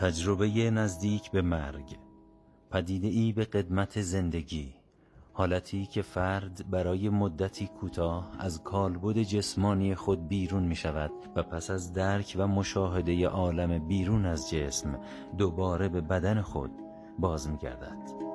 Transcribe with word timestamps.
تجربه 0.00 0.70
نزدیک 0.70 1.30
به 1.30 1.42
مرگ 1.42 1.96
پدیده 2.70 3.08
ای 3.08 3.32
به 3.32 3.44
قدمت 3.44 4.00
زندگی 4.00 4.74
حالتی 5.32 5.86
که 5.86 6.02
فرد 6.02 6.70
برای 6.70 7.08
مدتی 7.08 7.66
کوتاه 7.66 8.30
از 8.38 8.62
کالبد 8.62 9.18
جسمانی 9.18 9.94
خود 9.94 10.28
بیرون 10.28 10.62
می 10.62 10.76
شود 10.76 11.10
و 11.36 11.42
پس 11.42 11.70
از 11.70 11.92
درک 11.92 12.34
و 12.38 12.46
مشاهده 12.46 13.28
عالم 13.28 13.88
بیرون 13.88 14.26
از 14.26 14.50
جسم 14.50 14.98
دوباره 15.38 15.88
به 15.88 16.00
بدن 16.00 16.40
خود 16.40 16.70
باز 17.18 17.48
می 17.48 17.56
گردد. 17.56 18.28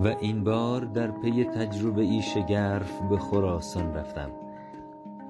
و 0.00 0.06
این 0.06 0.44
بار 0.44 0.80
در 0.84 1.10
پی 1.10 1.44
تجربه 1.44 2.02
ای 2.02 2.22
شگرف 2.22 3.00
به 3.00 3.18
خراسان 3.18 3.94
رفتم. 3.94 4.30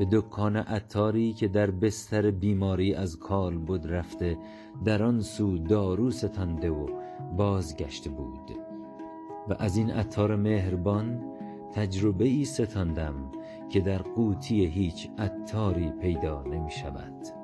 به 0.03 0.09
دکان 0.13 0.57
عطاری 0.57 1.33
که 1.33 1.49
در 1.49 1.71
بستر 1.71 2.31
بیماری 2.31 2.95
از 2.95 3.19
کالبد 3.19 3.87
رفته 3.87 4.39
در 4.85 5.03
آن 5.03 5.21
سو 5.21 5.59
دارو 5.59 6.11
ستانده 6.11 6.71
و 6.71 6.87
بازگشته 7.37 8.11
بود. 8.11 8.51
و 9.49 9.55
از 9.59 9.77
این 9.77 9.91
عطار 9.91 10.37
مهربان 10.37 11.21
تجربه 11.75 12.25
ای 12.25 12.45
ستاندم 12.45 13.15
که 13.71 13.81
در 13.81 13.99
قوطی 13.99 14.67
هیچ 14.67 15.09
عطاری 15.19 15.91
پیدا 15.91 16.43
نمی 16.43 16.71
شود 16.71 17.42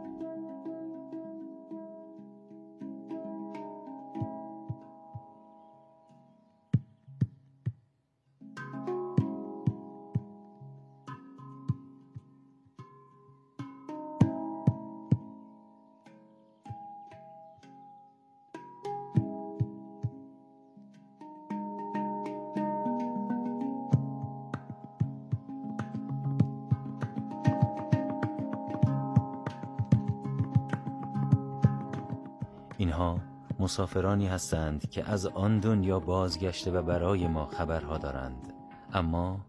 اینها 32.78 33.18
مسافرانی 33.58 34.26
هستند 34.26 34.90
که 34.90 35.10
از 35.10 35.26
آن 35.26 35.60
دنیا 35.60 36.00
بازگشته 36.00 36.70
و 36.70 36.82
برای 36.82 37.28
ما 37.28 37.46
خبرها 37.46 37.98
دارند. 37.98 38.52
اما 38.92 39.40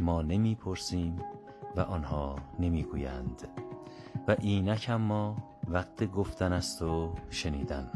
ما 0.00 0.22
نمی 0.22 0.54
پرسیم 0.54 1.16
و 1.76 1.80
آنها 1.80 2.36
نمی 2.58 2.82
گویند 2.82 3.48
و 4.28 4.36
اینک 4.40 4.86
اما 4.88 5.36
وقت 5.68 6.04
گفتن 6.10 6.52
است 6.52 6.82
و 6.82 7.14
شنیدن. 7.30 7.90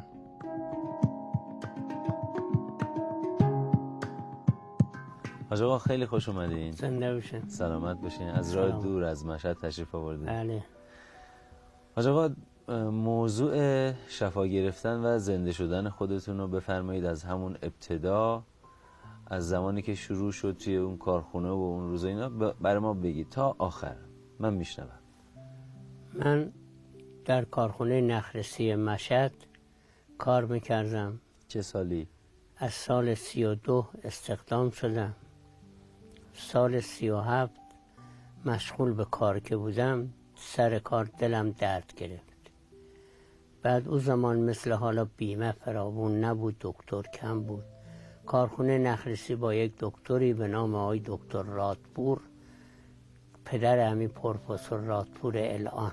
حاج 5.51 5.63
آقا 5.63 5.79
خیلی 5.79 6.07
خوش 6.07 6.29
اومدین. 6.29 6.71
زنده 6.71 7.15
باشین. 7.15 7.49
سلامت 7.49 8.01
باشین. 8.01 8.29
از 8.29 8.53
راه. 8.53 8.83
دور 8.83 9.05
از 9.05 9.27
مشهد 9.27 9.57
تشریف 9.59 9.95
آوردین. 9.95 10.27
بله. 10.27 10.65
حاج 11.97 12.07
آقا 12.07 12.35
موضوع 12.91 13.93
شفا 14.09 14.47
گرفتن 14.47 15.05
و 15.05 15.19
زنده 15.19 15.53
شدن 15.53 15.89
خودتون 15.89 16.39
رو 16.39 16.49
بفرمایید 16.49 17.05
از 17.05 17.25
همون 17.25 17.57
ابتدا 17.63 18.43
از 19.27 19.49
زمانی 19.49 19.83
که 19.83 19.95
شروع 19.95 20.33
شد 20.33 20.57
توی 20.57 20.77
اون 20.77 20.97
کارخونه 20.97 21.49
و 21.49 21.53
اون 21.53 21.89
روزا 21.89 22.09
اینا 22.09 22.29
برای 22.29 22.79
ما 22.79 22.95
بگید 22.95 23.29
تا 23.29 23.57
آخر. 23.59 23.97
من 24.39 24.55
میشنوم. 24.55 24.99
من 26.15 26.53
در 27.25 27.45
کارخونه 27.45 28.01
نخرسی 28.01 28.75
مشهد 28.75 29.33
کار 30.19 30.45
می‌کردم. 30.45 31.21
چه 31.49 31.63
سالی؟ 31.63 32.09
از 32.57 32.73
سال 32.73 33.15
سی 33.15 33.45
و 33.45 33.55
دو 33.55 33.87
استخدام 34.05 34.71
شدم. 34.71 35.15
سال 36.35 36.81
سی 36.81 37.09
و 37.11 37.19
هفت 37.19 37.61
مشغول 38.45 38.93
به 38.93 39.05
کار 39.05 39.41
که 39.41 39.57
بودم 39.57 40.13
سر 40.35 40.79
کار 40.79 41.05
دلم 41.19 41.51
درد 41.51 41.93
گرفت. 41.97 42.36
بعد 43.67 43.89
او 43.89 43.99
زمان 43.99 44.41
مثل 44.41 44.73
حالا 44.73 45.05
بیمه 45.05 45.53
فراوون 45.53 46.25
نبود 46.25 46.57
دکتر 46.61 47.03
کم 47.03 47.41
بود. 47.41 47.65
کارخونه 48.27 48.79
نخرسی 48.79 49.35
با 49.35 49.55
یک 49.55 49.73
دکتری 49.79 50.33
به 50.33 50.49
نام 50.49 50.75
آقای 50.75 51.03
دکتر 51.05 51.43
رادپور 51.43 52.21
پدر 53.45 53.79
همین 53.91 54.09
پروفسور 54.09 54.81
رادپور 54.81 55.35
الان. 55.37 55.93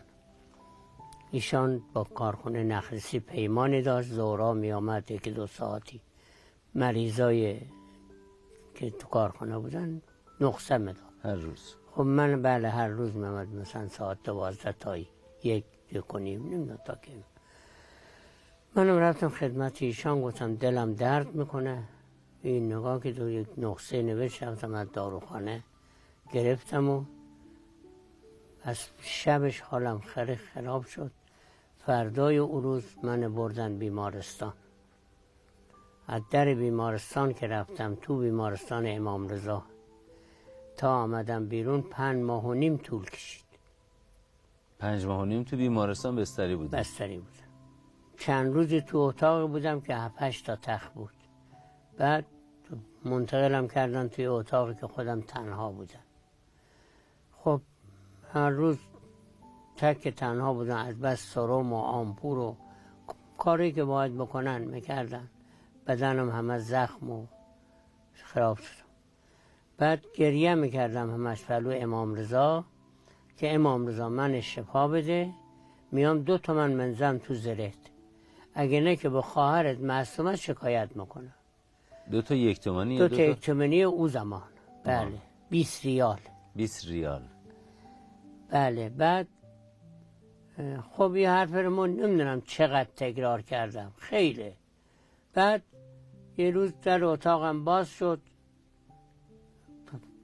ایشان 1.31 1.81
با 1.93 2.03
کارخونه 2.03 2.63
نخرسی 2.63 3.19
پیمانی 3.19 3.81
داشت 3.81 4.09
زورا 4.09 4.53
می 4.53 4.71
آمد 4.71 5.11
یکی 5.11 5.31
دو 5.31 5.47
ساعتی. 5.47 6.01
مریضای 6.75 7.59
که 8.75 8.89
تو 8.89 9.07
کارخانه 9.07 9.59
بودن 9.59 10.01
نقصه 10.41 10.77
می‌داد. 10.77 11.03
هر 11.23 11.35
روز. 11.35 11.75
خب 11.91 12.01
من 12.01 12.41
بله 12.41 12.69
هر 12.69 12.87
روز 12.87 13.15
میامد 13.15 13.55
مثلا 13.55 13.87
ساعت 13.87 14.17
دوازده 14.23 14.71
تا 14.71 14.97
یک 14.97 15.09
یک 15.91 16.15
و 16.15 16.19
نیم 16.19 16.41
نمی‌دونم 16.41 16.79
تا 16.85 16.95
که. 16.95 17.32
منم 18.75 18.97
رفتم 18.97 19.29
خدمت 19.29 19.81
ایشان 19.81 20.21
گفتم 20.21 20.55
دلم 20.55 20.93
درد 20.93 21.35
می‌کنه. 21.35 21.83
این 22.41 22.73
نگاه 22.73 23.01
که 23.01 23.13
تو 23.13 23.29
یک 23.29 23.47
نقصه 23.57 24.01
نوشت 24.01 24.43
رفتم 24.43 24.73
از 24.73 24.91
داروخانه 24.91 25.63
گرفتم 26.31 26.89
و 26.89 27.05
از 28.63 28.87
شبش 29.01 29.61
حالم 29.61 29.99
خیلی 29.99 30.35
خراب 30.35 30.85
شد. 30.85 31.11
فردای 31.85 32.37
او 32.37 32.61
روز 32.61 32.83
من 33.03 33.33
بردن 33.33 33.77
بیمارستان. 33.77 34.53
از 36.07 36.21
در 36.31 36.53
بیمارستان 36.53 37.33
که 37.33 37.47
رفتم 37.47 37.97
تو 38.01 38.17
بیمارستان 38.17 38.83
امام 38.87 39.27
رضا. 39.27 39.63
تا 40.77 40.95
آمدم 40.95 41.47
بیرون 41.47 41.81
پنج 41.81 42.23
ماه 42.23 42.45
و 42.45 42.53
نیم 42.53 42.77
طول 42.77 43.05
کشید. 43.05 43.43
پنج 44.79 45.05
ماه 45.05 45.21
و 45.21 45.25
نیم 45.25 45.43
تو 45.43 45.57
بیمارستان 45.57 46.15
بستری 46.15 46.55
بودی؟ 46.55 46.77
بستری 46.77 47.17
بودم. 47.17 47.52
چند 48.25 48.53
روزی 48.53 48.81
تو 48.81 48.97
اتاق 48.97 49.49
بودم 49.49 49.81
که 49.81 49.95
هفتش 49.95 50.41
تا 50.41 50.55
تخت 50.55 50.93
بود. 50.93 51.13
بعد 51.97 52.25
منتقلم 53.05 53.67
کردن 53.67 54.07
توی 54.07 54.25
اتاقی 54.25 54.75
که 54.75 54.87
خودم 54.87 55.21
تنها 55.21 55.71
بودم. 55.71 56.03
خب 57.31 57.61
هر 58.33 58.49
روز 58.49 58.77
تک 59.77 60.07
تنها 60.07 60.53
بودم 60.53 60.75
از 60.75 60.99
بس 60.99 61.33
سرم 61.33 61.73
و 61.73 61.75
آمپور 61.75 62.37
و 62.37 62.55
کاری 63.37 63.71
که 63.71 63.83
باید 63.83 64.17
بکنن 64.17 64.61
می‌کردن. 64.61 65.29
بدنم 65.87 66.29
همه 66.29 66.59
زخم 66.59 67.09
و 67.09 67.25
خراب 68.13 68.57
شدم 68.57 68.85
بعد 69.77 70.05
گریه 70.15 70.55
می‌کردم 70.55 71.13
همش 71.13 71.45
پلو 71.45 71.71
امام 71.75 72.15
رضا 72.15 72.65
که 73.37 73.55
امام 73.55 73.87
رضا 73.87 74.09
من 74.09 74.41
شفا 74.41 74.87
بده 74.87 75.33
میام 75.91 76.19
دو 76.19 76.37
تومن 76.37 76.73
منزم 76.73 77.17
تو 77.17 77.33
زرت. 77.33 77.92
اگه 78.55 78.81
نه 78.81 78.95
که 78.95 79.09
به 79.09 79.21
خواهرت 79.21 79.79
معصومت 79.79 80.35
شکایت 80.35 80.89
می‌کنم 80.95 81.33
دو 82.11 82.21
تا 82.21 82.35
یک 82.35 82.59
تومنی 82.59 82.97
دو 82.97 83.07
تا 83.07 83.15
یک 83.15 83.35
تا 83.35 83.41
تومنی 83.41 83.83
او 83.83 84.07
زمان. 84.07 84.41
بله 84.83 85.17
20 85.49 85.85
ریال. 85.85 86.19
20 86.55 86.87
ریال. 86.87 87.21
بله 88.49 88.89
بعد 88.89 89.27
خب 90.91 91.11
این 91.11 91.27
حرف 91.27 91.53
رو 91.53 91.69
من 91.69 91.89
نمی‌دونم 91.89 92.41
چقدر 92.41 92.89
تکرار 92.95 93.41
کردم. 93.41 93.91
خیلی. 93.97 94.51
بعد 95.33 95.61
یه 96.37 96.51
روز 96.51 96.73
در 96.81 97.03
اتاقم 97.03 97.63
باز 97.63 97.89
شد. 97.89 98.21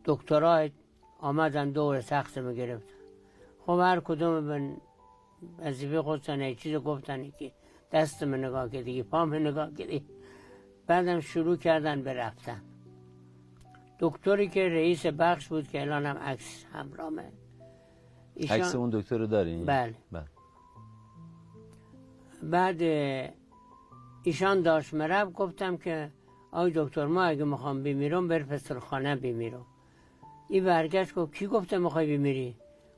دکترها 0.05 0.67
آمدن 1.19 1.71
دور 1.71 2.01
تختم 2.01 2.53
گرفتن. 2.53 2.93
خب 3.65 3.79
هر 3.79 3.99
کدوم 3.99 4.47
به 4.47 4.75
وظیفه 5.59 6.01
خودشان 6.01 6.55
چیز 6.55 6.75
گفتن. 6.75 7.31
که 7.31 7.51
دستم 7.91 8.35
نگاه 8.35 8.69
کردی 8.69 8.95
که 8.95 9.03
پام 9.03 9.33
نگاه 9.33 9.73
کردی 9.73 10.05
بعدم 10.87 11.19
شروع 11.19 11.55
کردن 11.57 12.01
به 12.01 12.13
رفتن. 12.13 12.61
دکتری 13.99 14.47
که 14.47 14.69
رئیس 14.69 15.05
بخش 15.05 15.47
بود 15.47 15.67
که 15.67 15.81
الان 15.81 16.05
هم 16.05 16.17
عکس 16.17 16.65
همرامه. 16.73 17.31
عکس 18.49 18.75
اون 18.75 18.89
دکتر 18.89 19.17
رو 19.17 19.27
دارین؟ 19.27 19.65
بله. 19.65 19.95
بله. 20.11 20.25
بعد 22.43 22.81
ایشان 24.23 24.61
داشت 24.61 24.93
مرب 24.93 25.33
گفتم 25.33 25.77
که 25.77 26.11
آی 26.51 26.71
دکتر 26.75 27.05
ما 27.05 27.23
اگه 27.23 27.43
می‌خوام 27.43 27.83
بمیرم 27.83 28.27
بر 28.27 28.43
پسرخانه 28.43 29.15
بمیرم. 29.15 29.65
این 30.49 30.65
برگشت 30.65 31.15
گفت 31.15 31.33
کی 31.33 31.47
گفته 31.47 31.77
می‌خوای 31.77 32.17
بمیری؟ 32.17 32.55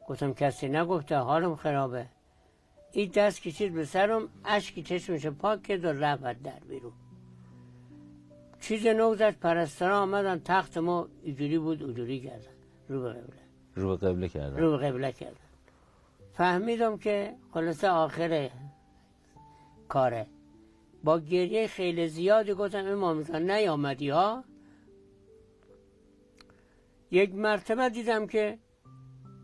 گفتم 0.09 0.33
کسی 0.33 0.67
نگفته 0.69 1.15
حالم 1.15 1.55
خرابه. 1.55 2.05
این 2.91 3.11
دست 3.15 3.41
کشید 3.41 3.73
به 3.73 3.85
سرم 3.85 4.29
اشکی 4.45 4.83
چشمش 4.83 5.25
پاک 5.25 5.63
کرد 5.63 5.85
و 5.85 5.87
رفت 5.87 6.43
در 6.43 6.59
بیرون. 6.69 6.93
چیز 8.61 8.87
نگذشت 8.87 9.39
پرستارا 9.39 9.99
آمدن 9.99 10.41
تخت 10.45 10.77
ما 10.77 11.07
اینجوری 11.23 11.59
بود 11.59 11.83
اونجوری 11.83 12.19
کردن. 12.19 12.51
رو 12.89 13.01
به 13.01 13.09
قبله. 13.09 13.41
رو 13.75 13.97
به 13.97 14.07
قبله 14.07 14.29
کردن. 14.29 14.57
رو 14.57 14.71
به 14.71 14.77
قبله 14.77 15.11
کردن. 15.11 15.35
فهمیدم 16.33 16.97
که 16.97 17.35
خلاصه 17.53 17.89
آخر 17.89 18.49
کاره. 19.89 20.27
با 21.03 21.19
گریه 21.19 21.67
خیلی 21.67 22.07
زیادی 22.07 22.53
گفتم 22.53 22.85
امام 22.85 23.23
جان 23.23 23.51
نیامدی 23.51 24.09
ها؟ 24.09 24.43
یک 27.11 27.35
مرتبه 27.35 27.89
دیدم 27.89 28.27
که 28.27 28.59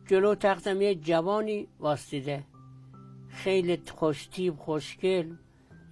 جلو 0.07 0.35
تختم 0.35 0.81
یه 0.81 0.95
جوانی 0.95 1.67
واستیده. 1.79 2.43
خیلی 3.37 3.81
خوشتیب 3.95 4.55
خوشگل 4.57 5.35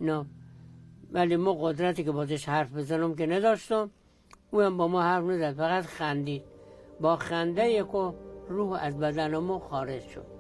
نه. 0.01 0.25
ولی 1.11 1.35
ما 1.35 1.53
قدرتی 1.53 2.03
که 2.03 2.11
بازش 2.11 2.49
حرف 2.49 2.73
بزنم 2.73 3.15
که 3.15 3.25
نداشتم. 3.25 3.89
او 4.51 4.61
هم 4.61 4.77
با 4.77 4.87
ما 4.87 5.01
حرف 5.01 5.23
نزد 5.23 5.53
فقط 5.57 5.83
خندید. 5.83 6.43
با 6.99 7.15
خنده 7.15 7.69
یک 7.69 7.87
روح 8.49 8.83
از 8.83 8.99
بدن 8.99 9.37
ما 9.37 9.59
خارج 9.59 10.01
شد. 10.01 10.34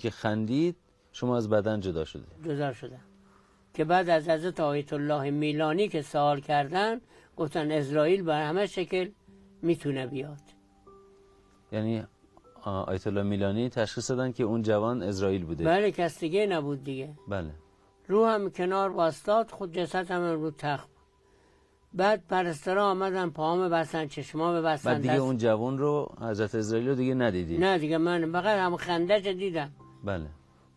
که 0.00 0.10
خندید 0.10 0.76
شما 1.12 1.36
از 1.36 1.48
بدن 1.48 1.80
جدا 1.80 2.04
شده 2.04 2.24
جدا 2.44 2.72
شدم. 2.72 3.00
که 3.74 3.84
بعد 3.84 4.08
از 4.08 4.28
حضرت 4.28 4.60
آیت 4.60 4.92
الله 4.92 5.30
میلانی 5.30 5.88
که 5.88 6.02
سوال 6.02 6.40
کردن 6.40 7.00
گفتن 7.36 7.70
اسرائیل 7.70 8.22
بر 8.22 8.46
همه 8.48 8.66
شکل 8.66 9.08
می‌تونه 9.62 10.06
بیاد. 10.06 10.40
یعنی 11.72 12.04
آیت 12.64 13.06
الله 13.06 13.22
میلانی 13.22 13.68
تشخیص 13.68 14.10
دادن 14.10 14.32
که 14.32 14.44
اون 14.44 14.62
جوان 14.62 15.02
اسرائیل 15.02 15.44
بوده. 15.44 15.64
بله 15.64 15.90
کس 15.90 16.20
دیگه 16.20 16.46
نبود 16.46 16.84
دیگه. 16.84 17.10
بله. 17.28 17.50
روحم 18.08 18.50
کنار 18.50 18.90
واستاد 18.90 19.50
خود 19.50 19.72
جسد 19.72 20.10
هم 20.10 20.22
رو 20.22 20.50
تخت 20.50 20.88
بعد 21.92 22.22
پرسترا 22.28 22.84
آمدن 22.90 23.30
پاهم 23.30 23.68
بستن 23.68 24.06
چشما 24.06 24.52
ببستن 24.52 24.90
بعد 24.92 25.02
دیگه 25.02 25.14
دست- 25.14 25.22
اون 25.22 25.36
جوان 25.36 25.78
رو 25.78 26.12
حضرت 26.20 26.54
اسرائیل 26.54 26.88
رو 26.88 26.94
دیگه 26.94 27.14
ندیدی. 27.14 27.58
نه 27.58 27.78
دیگه 27.78 27.98
من 27.98 28.32
فقط 28.32 28.58
هم 28.58 28.76
خندش 28.76 29.26
دیدم 29.26 29.70
بله. 30.04 30.26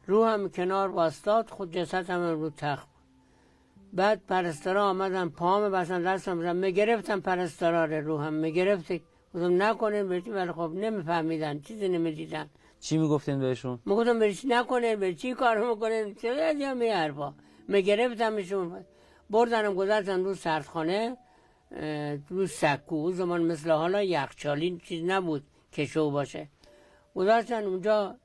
روحم 0.08 0.50
کنار 0.50 0.90
واستاد 0.90 1.50
خود 1.50 1.72
جسد 1.72 2.10
هم 2.10 2.22
رو 2.22 2.50
تخت 2.50 2.88
بعد 3.94 4.22
پرسترا 4.28 4.90
آمدن 4.90 5.30
پاهم 5.30 5.72
بستن 5.72 6.02
دستم 6.02 6.40
بزن. 6.40 6.56
می‌گرفتم 6.56 7.20
پرسترا 7.20 7.86
رو 7.86 8.08
روحم 8.08 8.34
می‌گرفت 8.34 8.92
گفتم 9.34 9.64
نکنین 9.64 10.10
برچی 10.10 10.30
ولی 10.30 10.52
خب 10.52 10.72
نمیفهمیدن. 10.76 11.60
چیزی 11.60 11.88
نمی‌دیدن. 11.88 12.50
چی 12.80 12.98
می‌گفتین 12.98 13.40
بهشون؟ 13.40 13.80
می‌گفتم 13.86 14.20
برچی 14.20 14.48
نکنین 14.48 14.96
برچی 14.96 15.34
کار 15.34 15.70
می‌کنین؟ 15.70 16.16
چه 16.16 16.28
از 16.28 16.62
همه 16.62 16.94
حرفا؟ 16.94 17.34
میگرفتمشون 17.68 18.86
بردنم 19.30 19.74
گذاشتن 19.74 20.24
رو 20.24 20.34
سردخانه 20.36 21.18
رو 22.30 22.48
سکو. 22.48 23.12
زمان 23.12 23.42
مثل 23.44 23.72
حالا 23.72 24.04
یخچالی 24.04 24.82
چیز 24.84 25.04
نبود 25.04 25.44
کشو 25.74 26.12
باشه. 26.12 26.48
گذاشتن 27.16 27.64
اونجا 27.64 28.16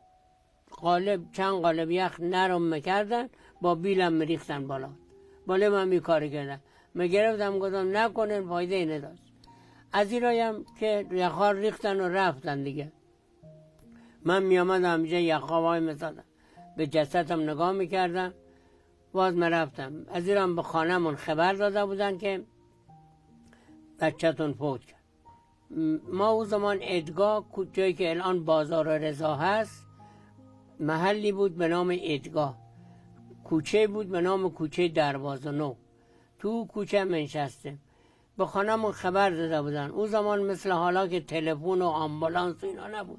قالب 0.70 1.32
چند 1.32 1.62
قالب 1.62 1.90
یخ 1.90 2.20
نرم 2.20 2.62
می‌کردن 2.62 3.28
با 3.60 3.74
بیلم 3.74 4.12
میریختن 4.12 4.66
بالا. 4.66 4.90
بالا 5.46 5.70
من 5.70 5.88
می 5.88 6.00
کار 6.00 6.28
کردن 6.28 6.60
می‌گرفتم 6.94 7.58
گفتم 7.58 7.96
نکنین 7.96 8.48
فایده 8.48 8.74
ای 8.74 8.86
نداشت. 8.86 9.22
از 9.92 10.12
این 10.12 10.22
رایم 10.22 10.64
که 10.80 11.06
یخار 11.12 11.54
ریختن 11.54 12.00
و 12.00 12.08
رفتن 12.08 12.62
دیگه. 12.62 12.92
من 14.24 14.42
میامدم 14.42 15.02
اینجا 15.02 15.18
یخا 15.18 15.62
وای 15.62 15.94
به 16.76 16.86
جسدم 16.86 17.50
نگاه 17.50 17.72
می‌کردم. 17.72 18.34
باز 19.12 19.38
رفتم. 19.38 20.06
از 20.12 20.28
ایران 20.28 20.56
به 20.56 20.62
خانهمون 20.62 21.16
خبر 21.16 21.52
داده 21.52 21.84
بودن 21.86 22.18
که 22.18 22.44
بچهتون 24.00 24.52
فوت 24.52 24.80
کرد. 24.84 24.98
ما 26.12 26.28
او 26.28 26.44
زمان 26.44 26.78
ادگاه 26.82 27.44
جایی 27.72 27.92
که 27.92 28.10
الان 28.10 28.44
بازار 28.44 28.98
رضا 28.98 29.34
هست 29.34 29.87
محلی 30.80 31.32
بود 31.32 31.56
به 31.56 31.68
نام 31.68 31.96
ادگاه. 32.00 32.58
کوچه 33.44 33.86
بود 33.86 34.08
به 34.08 34.20
نام 34.20 34.50
کوچه 34.50 34.88
دروازه 34.88 35.50
نو. 35.50 35.74
تو 36.38 36.66
کوچه 36.66 37.04
منشسته 37.04 37.78
به 38.38 38.46
خانهمون 38.46 38.92
خبر 38.92 39.30
داده 39.30 39.62
بودن. 39.62 39.90
او 39.90 40.06
زمان 40.06 40.42
مثل 40.42 40.70
حالا 40.70 41.06
که 41.06 41.20
تلفن 41.20 41.82
و 41.82 41.84
آمبولانس 41.84 42.64
اینا 42.64 42.88
نبود. 42.88 43.18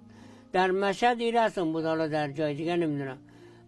در 0.52 0.72
مشهد 0.72 1.20
این 1.20 1.36
رسم 1.36 1.72
بود 1.72 1.86
حالا 1.86 2.08
در 2.08 2.32
جای 2.32 2.54
دیگه 2.54 2.76
نمی‌دونم. 2.76 3.18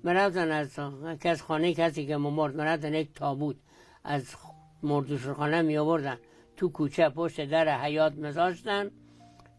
مرفتن 0.03 0.51
از 0.51 0.79
کس 1.19 1.41
خانه 1.41 1.73
کسی 1.73 2.05
که 2.05 2.17
مرد. 2.17 2.55
مرفتن 2.55 2.93
یک 2.93 3.09
تابوت. 3.15 3.55
از 4.03 4.35
مردوش 4.83 5.27
خانه 5.27 5.61
می 5.61 5.77
آوردن. 5.77 6.17
تو 6.57 6.69
کوچه 6.69 7.09
پشت 7.09 7.45
در 7.45 7.81
حیات 7.81 8.17
مزاشتن 8.17 8.91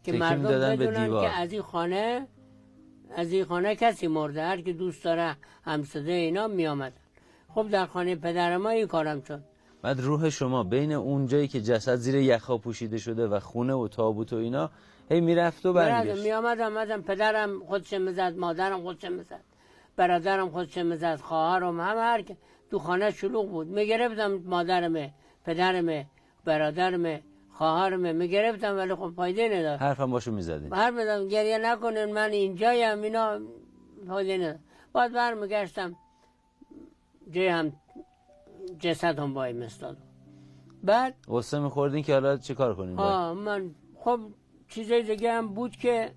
که 0.03 0.13
مردم 0.13 0.75
بدونن. 0.75 1.09
که 1.09 1.29
از 1.29 1.51
این 1.51 1.61
خانه 1.61 2.27
از 3.15 3.31
این 3.31 3.45
خانه 3.45 3.75
کسی 3.75 4.07
مرده. 4.07 4.43
هر 4.43 4.61
که 4.61 4.73
دوست 4.73 5.03
داره 5.03 5.35
همسده 5.65 6.11
اینا 6.11 6.47
می 6.47 6.67
آمدن 6.67 6.95
خب 7.49 7.69
در 7.69 7.85
خانه 7.85 8.15
پدر 8.15 8.57
ما 8.57 8.69
این 8.69 8.87
کارم 8.87 9.21
شد. 9.21 9.43
بعد 9.81 9.99
روح 9.99 10.29
شما 10.29 10.63
بین 10.63 10.91
اون 10.91 11.27
جایی 11.27 11.47
که 11.47 11.61
جسد 11.61 11.95
زیر 11.95 12.15
یخا 12.15 12.57
پوشیده 12.57 12.97
شده 12.97 13.27
و 13.27 13.39
خونه 13.39 13.73
و 13.73 13.87
تابوت 13.87 14.33
و 14.33 14.35
اینا 14.35 14.69
هی 15.09 15.21
می‌رفت 15.21 15.65
و 15.65 15.73
برمیگشت. 15.73 16.23
می 16.23 16.31
آمدم. 16.31 17.01
پدرم 17.01 17.65
خودش 17.65 17.93
می‌زد 17.93 18.37
مادرم 18.37 18.81
خودش 18.81 19.03
می‌زد 19.05 19.43
برادرم 19.95 20.49
خودش 20.49 20.77
می‌زد 20.77 21.15
خواهرم 21.15 21.79
همه 21.79 22.01
هر 22.01 22.21
که 22.21 22.37
تو 22.71 22.79
خانه 22.79 23.11
شلوغ 23.11 23.49
بود. 23.49 23.67
می‌گرفتم 23.67 24.31
مادرم 24.45 25.13
پدرم 25.45 26.05
برادرم 26.45 27.19
خواهرم 27.53 28.15
می‌گرفتم 28.15 28.77
ولی 28.77 28.95
خب 28.95 29.11
فایده 29.15 29.49
نداشت. 29.59 29.81
حرفم 29.81 30.11
باشو 30.11 30.31
می‌زدین. 30.31 30.73
هر 30.73 30.91
میدم 30.91 31.27
گریه 31.27 31.57
نکنین 31.57 32.05
من 32.05 32.31
اینجایم 32.31 33.01
اینا 33.01 33.39
فایده 34.07 34.37
نداشت. 34.37 34.63
بعد 34.93 35.13
برمیگشتم 35.13 35.95
جای 37.31 37.47
هم 37.47 37.73
جسد 38.79 39.19
هم 39.19 39.33
بای 39.33 39.53
مستاد 39.53 39.97
بعد 40.83 41.13
غصه 41.27 41.59
میخوردین 41.59 42.03
که 42.03 42.13
حالا 42.13 42.37
چه 42.37 42.53
کار 42.53 42.75
کنیم؟ 42.75 42.99
آه 42.99 43.33
من 43.33 43.69
خب 43.95 44.19
چیزای 44.69 45.03
دیگه 45.03 45.31
هم 45.31 45.47
بود 45.47 45.75
که 45.75 46.11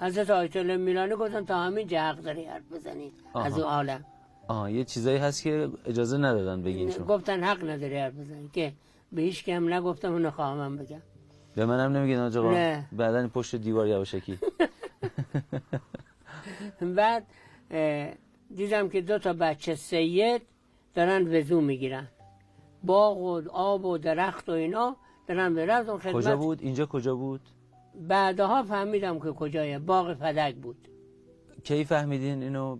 حضرت 0.00 0.30
آیت 0.30 0.56
الله 0.56 0.76
میلانی 0.76 1.14
گفتن 1.14 1.44
تا 1.44 1.58
همین 1.58 1.90
حق 1.90 2.16
داری 2.16 2.44
حرف 2.44 2.72
بزنی 2.72 3.12
آها. 3.32 3.44
از 3.44 3.58
اون 3.58 3.62
عالم. 3.68 4.04
آه 4.48 4.72
یه 4.72 4.84
چیزایی 4.84 5.18
هست 5.18 5.42
که 5.42 5.68
اجازه 5.86 6.18
ندادن 6.18 6.62
بگین 6.62 6.90
شما 6.90 7.06
گفتن 7.06 7.44
حق 7.44 7.70
نداری 7.70 7.96
حرف 7.96 8.14
بزنی 8.14 8.50
که 8.52 8.72
به 9.12 9.22
هیچ 9.22 9.44
که 9.44 9.56
هم 9.56 9.74
نگفتم 9.74 10.12
اونو 10.12 10.30
خواهم 10.30 10.76
بگم. 10.76 11.02
به 11.54 11.66
منم 11.66 11.96
نمیگین 11.96 12.18
آقا. 12.18 12.50
نه. 12.50 12.88
بعدا 12.92 13.28
پشت 13.28 13.56
دیوار 13.56 13.86
یواشکی. 13.86 14.38
بعد 16.96 17.26
دیدم 18.56 18.88
که 18.88 19.00
دو 19.00 19.18
تا 19.18 19.32
بچه 19.32 19.74
سید 19.74 20.42
دارن 20.94 21.36
وضو 21.36 21.60
می‌گیرن. 21.60 22.08
باغ 22.84 23.18
و 23.18 23.42
آب 23.50 23.84
و 23.84 23.98
درخت 23.98 24.48
و 24.48 24.52
اینا 24.52 24.96
دارن 25.26 25.54
به 25.54 25.66
رفتم 25.66 25.98
خدمت. 25.98 26.14
کجا 26.14 26.36
بود؟ 26.36 26.62
اینجا 26.62 26.86
کجا 26.86 27.14
بود؟ 27.14 27.40
بعدها 27.94 28.62
فهمیدم 28.62 29.18
که 29.18 29.32
کجایه 29.32 29.78
باغ 29.78 30.14
فدک 30.14 30.54
بود. 30.54 30.88
کی 31.64 31.84
فهمیدین 31.84 32.42
اینو؟ 32.42 32.78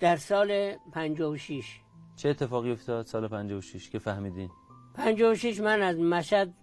در 0.00 0.16
سال 0.16 0.72
56 0.92 1.80
چه 2.16 2.28
اتفاقی 2.28 2.72
افتاد 2.72 3.06
سال 3.06 3.28
56 3.28 3.90
که 3.90 3.98
فهمیدین؟ 3.98 4.50
56 4.98 5.60
من 5.60 5.82
از 5.82 5.98
مشهد 5.98 6.54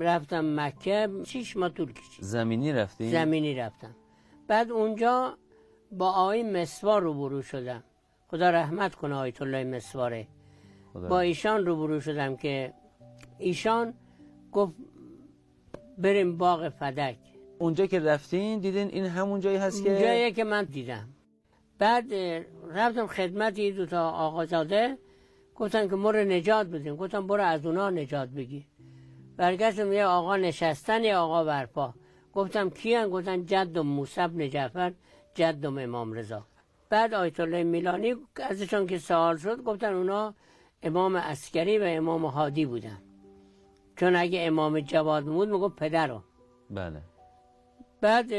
رفتم 0.00 0.60
مکه 0.60 1.08
شیش 1.26 1.56
ماه 1.56 1.68
طول 1.68 1.92
کشید. 1.92 2.24
زمینی 2.24 2.72
رفتین 2.72 3.10
زمینی 3.10 3.54
رفتم. 3.54 3.96
بعد 4.48 4.70
اونجا 4.70 5.36
با 5.92 6.10
آقای 6.10 6.42
مسوار 6.42 7.02
روبرو 7.02 7.42
شدم. 7.42 7.84
خدا 8.28 8.50
رحمت 8.50 8.94
کنه 8.94 9.14
آیت 9.14 9.42
الله 9.42 9.64
مسواره. 9.64 10.26
خدا 10.92 11.08
با 11.08 11.20
ایشان 11.20 11.66
روبرو 11.66 12.00
شدم 12.00 12.36
که 12.36 12.72
ایشان 13.38 13.94
گفت 14.52 14.74
بریم 15.98 16.36
باغ 16.36 16.68
فدک. 16.68 17.16
اونجا 17.58 17.86
که 17.86 18.00
رفتین 18.00 18.58
دیدین 18.58 18.88
این 18.88 19.06
همون 19.06 19.40
جایی 19.40 19.56
هست 19.56 19.84
که 19.84 20.00
جایی 20.00 20.32
که 20.32 20.44
من 20.44 20.64
دیدم. 20.64 21.08
بعد 21.78 22.12
رفتم 22.70 23.06
خدمتی 23.06 23.72
دو 23.72 23.86
تا 23.86 24.10
آقازاده 24.10 24.98
گفتن 25.60 25.88
که 25.88 25.96
ما 25.96 26.10
رو 26.10 26.24
نجات 26.24 26.66
بدیم 26.66 26.96
گفتم 26.96 27.26
برو 27.26 27.42
از 27.42 27.66
اونا 27.66 27.90
نجات 27.90 28.28
بگی. 28.28 28.66
برگشتم 29.36 29.92
یه 29.92 30.04
آقا 30.04 30.36
نشستن 30.36 31.04
یه 31.04 31.16
آقا 31.16 31.44
برپا. 31.44 31.94
گفتم 32.34 32.70
کیان؟ 32.70 33.10
گفتن 33.10 33.46
جد 33.46 33.76
و 33.76 33.82
موسی 33.82 34.28
بن 34.28 34.48
جعفر 34.50 34.92
جد 35.34 35.64
و 35.64 35.78
امام 35.78 36.12
رضا. 36.12 36.46
بعد 36.90 37.14
آیت 37.14 37.40
الله 37.40 37.62
میلانی 37.62 38.14
ازشان 38.36 38.86
که 38.86 38.98
سوال 38.98 39.36
شد 39.36 39.62
گفتن 39.62 39.94
اونا 39.94 40.34
امام 40.82 41.16
عسکری 41.16 41.78
و 41.78 41.84
امام 41.84 42.26
هادی 42.26 42.66
بودن. 42.66 42.98
چون 43.96 44.16
اگه 44.16 44.46
امام 44.46 44.80
جواد 44.80 45.24
بود 45.24 45.48
می‌گفت 45.48 45.76
پدرو 45.76 46.22
بله. 46.70 47.02
بعد 48.00 48.32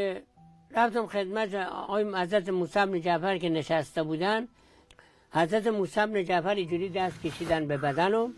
رفتم 0.71 1.07
خدمت 1.07 1.53
آقای 1.55 2.03
حضرت 2.15 2.49
موسی 2.49 2.79
بن 2.85 3.01
جعفر 3.01 3.37
که 3.37 3.49
نشسته 3.49 4.03
بودن. 4.03 4.47
حضرت 5.33 5.67
موسی 5.67 5.99
بن 5.99 6.23
جعفر 6.23 6.55
اینجوری 6.55 6.89
دست 6.89 7.21
کشیدن 7.21 7.67
به 7.67 7.77
بدن 7.77 8.13
و 8.13 8.29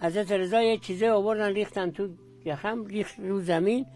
حضرت 0.00 0.32
رضا 0.32 0.62
یه 0.62 0.78
چیزه 0.78 1.10
آوردن 1.10 1.52
ریختن 1.52 1.90
تو 1.90 2.08
یخم 2.44 2.84
ریخت 2.84 3.20
رو 3.20 3.40
زمین 3.40 3.86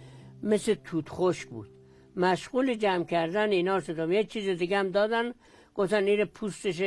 مثل 0.43 0.75
توت 0.75 1.09
خشک 1.09 1.49
بود. 1.49 1.69
مشغول 2.17 2.75
جمع 2.75 3.05
کردن 3.05 3.51
اینا 3.51 3.81
شدم 3.81 4.13
یه 4.13 4.25
چیز 4.25 4.59
دیگه 4.59 4.79
هم 4.79 4.91
دادن 4.91 5.33
گفتن 5.75 6.05
این 6.05 6.25
پوستش 6.25 6.83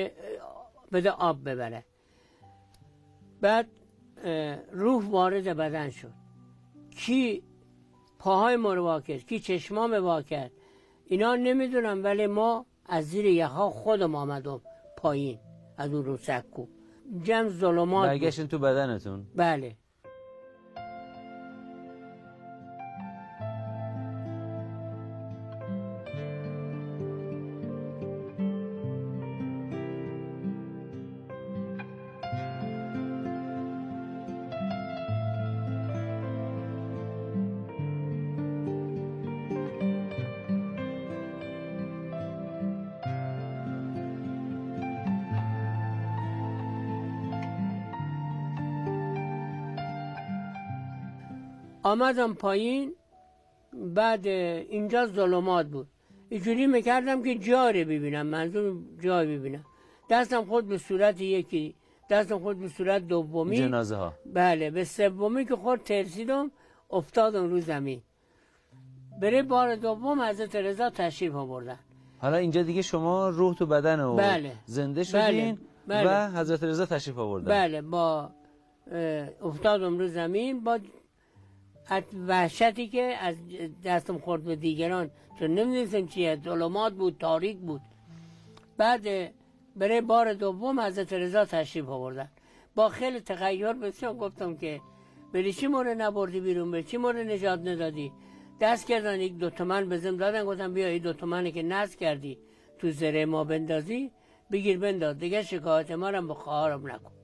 بده 0.91 1.12
آب 1.12 1.50
ببره. 1.50 1.86
بعد 3.41 3.67
روح 4.72 5.05
وارد 5.05 5.58
بدن 5.58 5.89
شد. 5.89 6.13
کی 6.98 7.44
پاهای 8.20 8.55
ما 8.55 8.74
رو 8.74 9.01
کرد؟ 9.01 9.25
کی 9.25 9.39
چشمام 9.39 9.94
وا 9.94 10.22
کرد؟ 10.22 10.51
اینا 11.05 11.36
نمی‌دونم 11.36 12.03
ولی 12.03 12.27
ما 12.27 12.65
از 12.86 13.05
زیر 13.05 13.25
یخها 13.25 13.70
خودم 13.70 14.15
آمدم. 14.15 14.62
پایین 15.05 15.39
از 15.77 15.93
اون 15.93 16.05
رو 16.05 16.17
سکو 16.17 16.65
جمع 17.24 17.50
ظلمات 17.50 18.09
بود. 18.09 18.19
برگشتین 18.19 18.47
تو 18.47 18.59
بدنتون؟ 18.59 19.27
بله. 19.35 19.77
آمدم 51.85 52.33
پایین 52.33 52.93
بعد 53.73 54.27
اینجا 54.27 55.05
ظلمات 55.05 55.65
بود. 55.65 55.87
اینجوری 56.29 56.67
می‌کردم 56.67 57.23
که 57.23 57.35
جای 57.35 57.83
رو 57.83 57.89
ببینم 57.89 58.27
منظور 58.27 58.83
جای 59.03 59.37
ببینم. 59.37 59.65
دستم 60.09 60.45
خود 60.45 60.67
به 60.67 60.77
صورت 60.77 61.21
یکی 61.21 61.75
دستم 62.09 62.39
خود 62.39 62.59
به 62.59 62.67
صورت 62.67 63.07
دومی. 63.07 63.57
جنازه 63.57 63.95
ها. 63.95 64.13
بله 64.33 64.71
به 64.71 64.83
سومی 64.83 65.45
که 65.45 65.55
خود 65.55 65.79
ترسیدم 65.79 66.51
افتادم 66.89 67.49
رو 67.49 67.59
زمین. 67.59 68.01
برای 69.21 69.43
بار 69.43 69.75
دوم 69.75 70.21
حضرت 70.21 70.55
رضا 70.55 70.89
تشریف 70.89 71.35
آوردن. 71.35 71.79
حالا 72.17 72.37
اینجا 72.37 72.63
دیگه 72.63 72.81
شما 72.81 73.29
روح 73.29 73.55
تو 73.55 73.65
بدن 73.65 73.99
و 73.99 74.15
بله. 74.15 74.51
زنده 74.65 75.03
شدین 75.03 75.57
بله. 75.87 76.09
و 76.09 76.37
حضرت 76.39 76.63
رضا 76.63 76.85
تشریف 76.85 77.17
آوردن. 77.17 77.47
بله 77.47 77.81
با 77.81 78.29
افتادم 79.43 79.99
رو 79.99 80.07
زمین 80.07 80.63
با 80.63 80.79
از 81.87 82.03
وحشتی 82.27 82.87
که 82.87 83.01
از 83.01 83.35
دستم 83.85 84.17
خورد 84.17 84.43
به 84.43 84.55
دیگران. 84.55 85.09
چون 85.39 85.55
نمی‌دونستم 85.55 86.07
چیه. 86.07 86.39
ظلمات 86.43 86.93
بود 86.93 87.17
تاریک 87.19 87.57
بود. 87.57 87.81
بعد 88.77 89.33
برای 89.75 90.01
بار 90.01 90.33
دوم 90.33 90.79
حضرت 90.79 91.13
رضا 91.13 91.45
تشریف 91.45 91.89
آوردن. 91.89 92.29
با 92.75 92.89
خیلی 92.89 93.19
تغییر 93.19 93.73
بسیار 93.73 94.13
گفتم 94.13 94.55
که 94.55 94.81
بری 95.33 95.53
چی 95.53 95.67
مورد 95.67 96.01
نبردی 96.01 96.39
بیرون 96.39 96.71
بری 96.71 96.83
چی 96.83 96.97
مورد 96.97 97.17
نجات 97.17 97.59
ندادی؟ 97.59 98.11
دست 98.61 98.87
کردن 98.87 99.19
یک 99.19 99.37
دو 99.37 99.49
تومن 99.49 99.89
بزن 99.89 100.15
دادن. 100.15 100.45
گفتم 100.45 100.73
بیا 100.73 100.87
این 100.87 101.01
دو 101.01 101.13
تومنی 101.13 101.51
که 101.51 101.63
نصب 101.63 101.99
کردی 101.99 102.37
تو 102.79 102.91
زره 102.91 103.25
ما 103.25 103.43
بندازی 103.43 104.11
بگیر 104.51 104.77
بنداز. 104.79 105.17
دیگه 105.17 105.41
شکایت 105.41 105.91
ما 105.91 106.09
رو 106.09 106.27
به 106.27 106.33
خواهرم 106.33 106.91
نکن. 106.91 107.14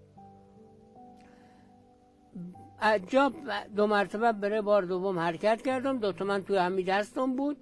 جا 3.07 3.31
دو 3.75 3.88
مرتبه 3.88 4.31
برای 4.31 4.61
بار 4.61 4.83
دوم 4.83 5.19
حرکت 5.19 5.61
کردم. 5.61 5.97
دو 5.97 6.11
تومن 6.11 6.43
توی 6.43 6.57
همین 6.57 6.85
دستم 6.85 7.35
بود. 7.35 7.57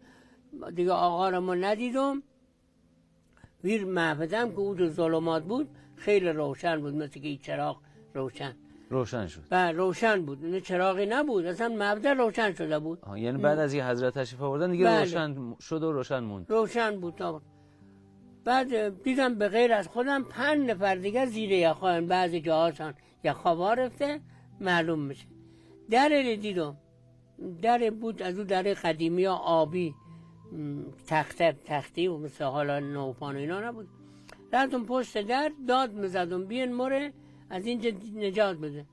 دیگه 0.76 0.92
آقا 0.92 1.30
رو 1.30 1.40
ما 1.42 1.56
ندیدم. 1.56 2.24
ویر 3.64 3.86
محفظم 3.86 4.52
که 4.52 4.60
او 4.60 4.88
ظلمات 4.88 5.44
بود 5.44 5.70
خیلی 5.96 6.30
روشن 6.30 6.82
بود 6.82 6.94
مثل 6.94 7.20
که 7.20 7.28
این 7.28 7.38
چراغ 7.38 7.78
روشن. 8.14 8.56
روشن 8.90 9.28
شد. 9.28 9.42
و 9.52 9.72
روشن 9.72 10.22
بود. 10.26 10.46
نه 10.46 10.62
چراغی 10.62 11.06
نبود 11.06 11.46
اصلا 11.46 11.76
مبدا 11.80 12.12
روشن 12.12 12.54
شده 12.54 12.80
بود. 12.80 13.00
یعنی 13.16 13.38
بعد 13.38 13.60
از 13.60 13.74
یه 13.74 13.88
حضرت 13.88 14.14
تشریف 14.14 14.42
آوردن 14.42 14.72
دیگه 14.72 14.86
بله. 14.86 15.00
روشن 15.00 15.56
شد 15.60 15.84
و 15.84 15.92
روشن 15.92 16.20
موند. 16.20 16.46
روشن 16.50 17.00
بود. 17.00 17.16
تا 17.16 17.42
بعد 18.46 19.04
دیدم 19.04 19.36
به 19.36 19.48
غیر 19.50 19.74
از 19.74 19.88
خودم 19.88 20.24
پنج 20.24 20.70
نفر 20.70 20.96
دیگه 20.96 21.26
زیر 21.26 21.52
یخا 21.52 22.02
بعضی 22.02 22.42
جاهاشان 22.42 22.94
یخا 23.24 23.56
وارفته 23.56 24.20
معلوم 24.62 25.00
میشه. 25.00 25.26
در 25.90 26.10
دیدم 26.42 26.78
در 27.62 27.90
بود 27.90 28.22
از 28.22 28.38
اون 28.38 28.48
در 28.48 28.64
قدیمی 28.64 29.26
ها 29.26 29.36
آبی 29.36 29.96
تخته 31.08 31.56
تختی 31.66 32.08
و 32.08 32.18
مثل 32.18 32.44
حالا 32.44 32.80
نوپان 32.80 33.36
و 33.36 33.40
اینا 33.40 33.60
نبود. 33.60 33.88
رفتم 34.54 34.86
پشت 34.86 35.22
در 35.22 35.52
داد 35.68 35.94
می‌زدم 35.94 36.46
بیان 36.46 36.72
مره 36.72 37.14
از 37.50 37.66
اینجا 37.66 37.92
نجات 38.16 38.58
بده. 38.58 38.86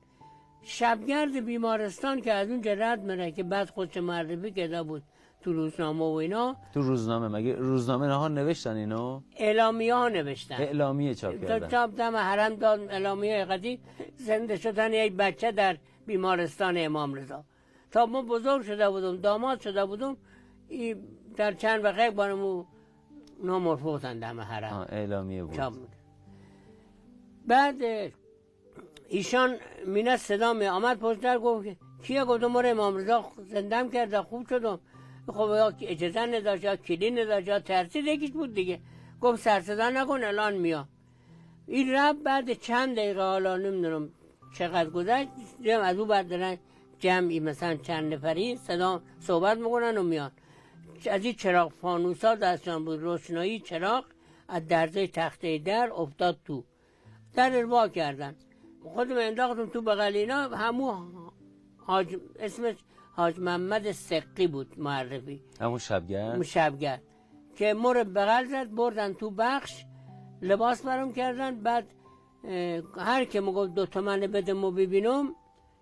شبگرد 0.61 1.45
بیمارستان 1.45 2.21
که 2.21 2.33
از 2.33 2.49
اونجا 2.49 2.73
رد 2.73 3.03
میره 3.03 3.31
که 3.31 3.43
بعد 3.43 3.69
خودش 3.69 3.97
معرفی 3.97 4.51
کرده 4.51 4.83
بود. 4.83 5.03
تو 5.41 5.53
روزنامه 5.53 6.05
و 6.05 6.13
اینا. 6.13 6.55
تو 6.73 6.81
روزنامه 6.81 7.27
مگه 7.27 7.55
روزنامه 7.55 8.13
ها 8.13 8.27
نوشتن 8.27 8.75
اینو؟ 8.75 9.21
اعلامیه 9.37 9.95
ها 9.95 10.07
نوشتن. 10.09 10.55
اعلامیه 10.55 11.15
چاپ 11.15 11.41
کردن. 11.41 11.67
چاپ 11.67 11.95
دم 11.95 12.15
حرم 12.15 12.55
داد 12.55 12.79
اعلامیه 12.79 13.45
قدی 13.45 13.79
زنده 14.15 14.55
شدن 14.55 14.93
یک 14.93 15.13
بچه 15.13 15.51
در 15.51 15.77
بیمارستان 16.05 16.75
امام 16.77 17.13
رضا. 17.13 17.43
تا 17.91 18.05
ما 18.05 18.21
بزرگ 18.21 18.61
شده 18.61 18.89
بودم 18.89 19.17
داماد 19.17 19.59
شده 19.59 19.85
بودم 19.85 20.17
ای 20.67 20.95
در 21.35 21.51
چند 21.51 21.83
وقت 21.83 22.13
بارمو 22.13 22.65
نامرفوتن 23.43 24.19
دم 24.19 24.41
حرم. 24.41 24.85
اعلامیه 24.89 25.43
بود. 25.43 25.55
چاپ. 25.55 25.73
بعد 27.47 27.75
ایشان 29.09 29.55
مینه 29.85 30.17
صدا 30.17 30.53
می 30.53 30.65
آمد 30.65 30.99
پشت 30.99 31.19
در 31.19 31.39
گفت 31.39 31.67
کیه؟ 32.03 32.25
گفتم 32.25 32.47
ما 32.47 32.61
رو 32.61 32.69
امام 32.69 32.97
رضا 32.97 33.25
زندم 33.45 33.89
کرده 33.89 34.21
خوب 34.21 34.47
شدم. 34.47 34.79
خب 35.27 35.73
اجازه 35.81 36.19
نداشت 36.19 36.75
کلی 36.75 37.11
نداشت 37.11 37.59
ترسید 37.59 38.05
یکیش 38.07 38.31
بود 38.31 38.53
دیگه. 38.53 38.79
گفت 39.21 39.41
سر 39.41 39.61
صدا 39.61 39.89
نکن 39.89 40.23
الان 40.23 40.53
میام. 40.53 40.87
این 41.67 41.93
رب 41.93 42.23
بعد 42.23 42.53
چند 42.53 42.95
دقیقه 42.95 43.21
حالا 43.21 43.57
نمی‌دونم 43.57 44.09
چقدر 44.57 44.89
گذشت 44.89 45.27
دیدم 45.61 45.81
از 45.81 45.97
او 45.97 46.05
بعد 46.05 46.29
دارن 46.29 46.57
جمعی 46.99 47.39
مثلا 47.39 47.75
چند 47.75 48.13
نفری 48.13 48.55
صدا 48.55 49.01
صحبت 49.19 49.57
می‌کنن 49.57 49.97
و 49.97 50.03
میان. 50.03 50.31
از 51.11 51.25
این 51.25 51.33
چراغ 51.33 51.71
فانوسا 51.71 52.35
دستشان 52.35 52.85
بود 52.85 53.01
روشنایی 53.01 53.59
چراغ 53.59 54.05
از 54.47 54.67
درزه 54.67 55.07
تخته 55.07 55.57
در 55.57 55.89
افتاد 55.95 56.37
تو. 56.45 56.63
در 57.35 57.65
وا 57.65 57.87
کردن. 57.87 58.35
خودم 58.83 59.17
انداختم 59.17 59.65
تو 59.65 59.81
بغل 59.81 60.15
اینا 60.15 60.49
همو 60.49 60.95
حاج 61.77 62.15
اسمش 62.39 62.75
حاج 63.17 63.39
محمد 63.39 63.91
سقی 63.91 64.47
بود 64.47 64.79
معرفی. 64.79 65.41
همون 65.61 65.77
شبگرد؟ 65.77 66.43
شبگرد. 66.43 67.01
که 67.55 67.73
مور 67.73 68.03
بغل 68.03 68.45
زد 68.45 68.75
بردن 68.75 69.13
تو 69.13 69.31
بخش 69.31 69.85
لباس 70.41 70.85
برام 70.85 71.13
کردن 71.13 71.59
بعد 71.59 71.87
هر 72.97 73.25
که 73.25 73.41
مگفت 73.41 73.73
دو 73.73 73.85
تومن 73.85 74.19
بده 74.19 74.53
مو 74.53 74.71
ببینم 74.71 75.35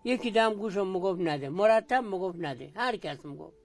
یکی 0.03 0.31
دم 0.31 0.53
گوشم 0.53 0.87
مگفت 0.87 1.21
نده. 1.21 1.49
مرتب 1.49 2.03
مگفت 2.03 2.37
نده. 2.39 2.71
هر 2.75 2.95
کس 2.95 3.25
مگفت. 3.25 3.57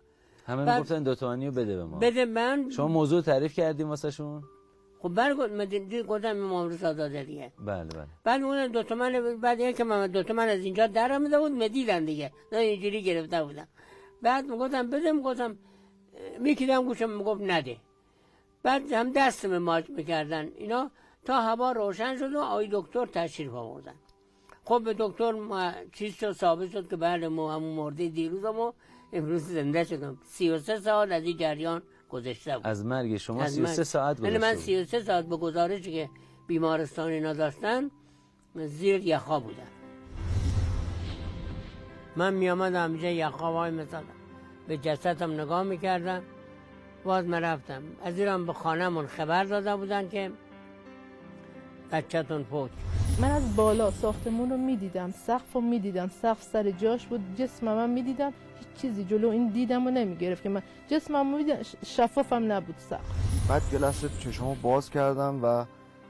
همه 0.46 0.74
می‌گفتن 0.74 1.02
دو 1.02 1.14
تومانی 1.14 1.46
رو 1.46 1.52
بده 1.52 1.76
به 1.76 1.84
ما. 1.84 1.98
بده 1.98 2.24
من. 2.24 2.70
شما 2.70 2.88
موضوع 2.88 3.22
تعریف 3.22 3.54
کردیم 3.54 3.88
واسه 3.88 4.10
شون 4.10 4.42
خب 5.02 5.20
مدین 5.60 6.02
گفتم 6.02 6.28
امام 6.28 6.68
رضا 6.68 6.92
داده 6.92 7.24
دیگه. 7.24 7.52
بله 7.58 7.84
بله. 7.84 8.06
بعد 8.24 8.42
اون 8.42 8.66
دو 8.66 8.82
تومن 8.82 9.36
بعد 9.40 9.60
یک 9.60 9.80
من 9.80 10.06
دو 10.06 10.22
تومن 10.22 10.48
از 10.48 10.60
اینجا 10.60 10.86
در 10.86 11.12
آمده 11.12 11.38
بود 11.38 11.52
مدیدن 11.52 12.04
دیگه. 12.04 12.32
نه 12.52 12.58
اینجوری 12.58 13.02
گرفته 13.02 13.44
بودم. 13.44 13.68
بعد 14.22 14.44
می‌گفتم 14.44 14.90
بده 14.90 15.12
می‌گفتم 15.12 15.58
میکیدم 16.38 16.84
گوشم 16.84 17.10
می‌گفت 17.10 17.40
نده. 17.42 17.76
بعد 18.62 18.92
هم 18.92 19.12
دستم 19.12 19.58
ماچ 19.58 19.90
می‌کردن. 19.90 20.48
اینا 20.56 20.90
تا 21.24 21.40
هوا 21.40 21.72
روشن 21.72 22.16
شد 22.16 22.34
و 22.34 22.38
آی 22.38 22.68
دکتر 22.72 23.06
تشریف 23.06 23.54
آوردن. 23.54 23.94
خب 24.64 24.82
به 24.84 24.94
دکتر 24.98 25.34
چیز 25.92 26.14
شد 26.14 26.32
ثابت 26.32 26.70
شد 26.70 26.88
که 26.90 26.96
بله 26.96 27.28
ما 27.28 27.54
همون 27.54 27.74
مرده 27.74 28.08
دیروز 28.08 28.44
ما 28.44 28.74
امروز 29.12 29.42
زنده 29.42 29.84
شدم. 29.84 30.18
33 30.24 30.80
ساعت 30.80 31.12
از 31.12 31.24
این 31.24 31.36
جریان 31.36 31.82
گذشته 32.10 32.56
بود. 32.56 32.66
از 32.66 32.84
مرگ 32.84 33.16
شما 33.16 33.46
33 33.46 33.84
ساعت 33.84 34.20
گذشته 34.20 34.38
من 34.38 34.54
33 34.54 35.02
ساعت 35.02 35.26
به 35.26 35.36
گزارشی 35.36 35.92
که 35.92 36.08
بیمارستان 36.46 37.08
اینا 37.08 37.32
داشتن 37.32 37.90
زیر 38.54 39.06
یخا 39.06 39.40
بودم. 39.40 39.62
من 42.16 42.34
می 42.34 42.50
آمدم 42.50 42.92
اینجا 42.92 43.08
یخا 43.08 43.52
وای 43.52 43.70
مثلا. 43.70 44.02
به 44.68 44.76
جسدم 44.76 45.40
نگاه 45.40 45.62
می‌کردم. 45.62 46.22
باز 47.04 47.24
من 47.24 47.40
رفتم. 47.40 47.82
از 48.04 48.18
ایران 48.18 48.46
به 48.46 48.52
خانهمون 48.52 49.06
خبر 49.06 49.44
داده 49.44 49.76
بودن 49.76 50.08
که 50.08 50.30
بچهتون 51.92 52.44
فوت 52.44 52.70
من 53.20 53.30
از 53.30 53.56
بالا 53.56 53.90
ساختمون 53.90 54.50
رو 54.50 54.56
می‌دیدم 54.56 55.14
سقف 55.26 55.52
رو 55.52 55.60
می‌دیدم 55.60 56.10
سقف 56.22 56.42
سر 56.42 56.70
جاش 56.70 57.06
بود 57.06 57.20
جسمم 57.36 57.78
هم 57.78 57.90
می‌دیدم. 57.90 58.32
هیچ 58.58 58.82
چیزی 58.82 59.04
جلو 59.04 59.28
این 59.28 59.48
دیدم 59.48 59.84
رو 59.84 59.90
نمی‌گرفت 59.90 60.42
که 60.42 60.48
من 60.48 60.62
جسمم 60.88 61.36
می‌دیدم. 61.36 61.58
شفافم 61.86 62.52
نبود 62.52 62.74
سقف. 62.90 63.00
بعد 63.48 63.62
یه 63.72 63.78
لحظه 63.78 64.08
چشمو 64.18 64.54
باز 64.54 64.90
کردم 64.90 65.44
و 65.44 65.64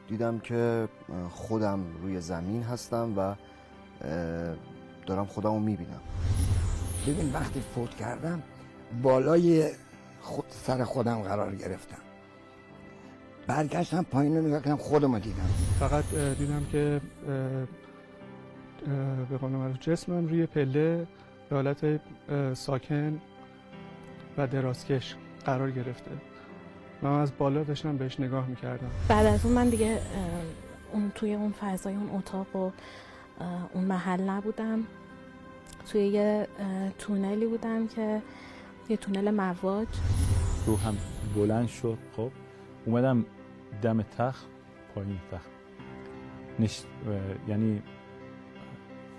دیدم 0.08 0.38
که 0.38 0.88
خودم 1.30 1.80
روی 2.02 2.20
زمین 2.20 2.62
هستم 2.62 3.12
و 3.18 3.34
دارم 5.06 5.26
خودم 5.26 5.50
رو 5.50 5.58
می‌بینم. 5.58 6.00
ببین 7.06 7.32
وقتی 7.32 7.60
فوت 7.60 7.94
کردم 7.94 8.42
بالای 9.02 9.70
خود 10.20 10.44
سر 10.48 10.84
خودم 10.84 11.22
قرار 11.22 11.54
گرفتم. 11.54 12.09
برگشتم 13.50 14.02
پایین 14.02 14.36
رو 14.36 14.46
نگاه 14.46 14.62
کردم 14.62 14.76
خودم 14.76 15.18
دیدم. 15.18 15.48
فقط 15.78 16.04
دیدم 16.38 16.66
که 16.72 17.00
به 19.30 19.36
قول 19.38 19.72
جسمم 19.80 20.26
روی 20.28 20.46
پله 20.46 21.06
به 21.48 21.56
حالت 21.56 22.00
ساکن 22.54 23.20
و 24.38 24.46
درازکش 24.46 25.14
قرار 25.44 25.70
گرفته. 25.70 26.10
من 27.02 27.10
از 27.10 27.32
بالا 27.38 27.64
داشتم 27.64 27.96
بهش 27.96 28.20
نگاه 28.20 28.46
می‌کردم. 28.46 28.90
بعد 29.08 29.26
از 29.26 29.46
اون 29.46 29.54
من 29.54 29.68
دیگه 29.68 29.98
اون 30.92 31.12
توی 31.14 31.34
اون 31.34 31.52
فضای 31.52 31.94
اون 31.94 32.10
اتاق 32.10 32.56
و 32.56 32.70
اون 33.74 33.84
محل 33.84 34.20
نبودم. 34.20 34.82
توی 35.88 36.06
یه 36.06 36.48
تونلی 36.98 37.46
بودم 37.46 37.86
که 37.86 38.22
یه 38.88 38.96
تونل 38.96 39.30
مواج. 39.30 39.88
روحم 40.66 40.96
بلند 41.36 41.68
شد 41.68 41.98
خب. 42.16 42.30
اومدم 42.86 43.24
دم 43.82 44.02
تخت 44.02 44.46
پایین 44.94 45.20
تخت. 45.32 45.50
نشت 46.58 46.86
یعنی 47.48 47.82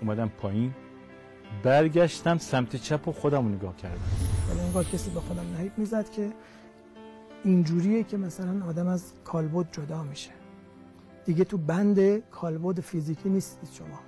اومدم 0.00 0.28
پایین 0.28 0.74
برگشتم 1.62 2.38
سمت 2.38 2.76
چپ 2.76 3.08
و 3.08 3.12
خودم 3.12 3.48
رو 3.48 3.54
نگاه 3.54 3.76
کردم. 3.76 4.00
ولی 4.50 4.60
انگار 4.60 4.84
کسی 4.84 5.10
به 5.10 5.20
خودم 5.20 5.52
نهیب 5.56 5.78
می‌زد 5.78 6.10
که 6.10 6.32
اینجوریه 7.44 8.02
که 8.04 8.16
مثلا 8.16 8.66
آدم 8.66 8.86
از 8.86 9.12
کالبد 9.24 9.72
جدا 9.72 10.02
میشه. 10.02 10.30
دیگه 11.24 11.44
تو 11.44 11.58
بند 11.58 12.30
کالبد 12.30 12.80
فیزیکی 12.80 13.28
نیستید 13.28 13.70
شما. 13.72 14.00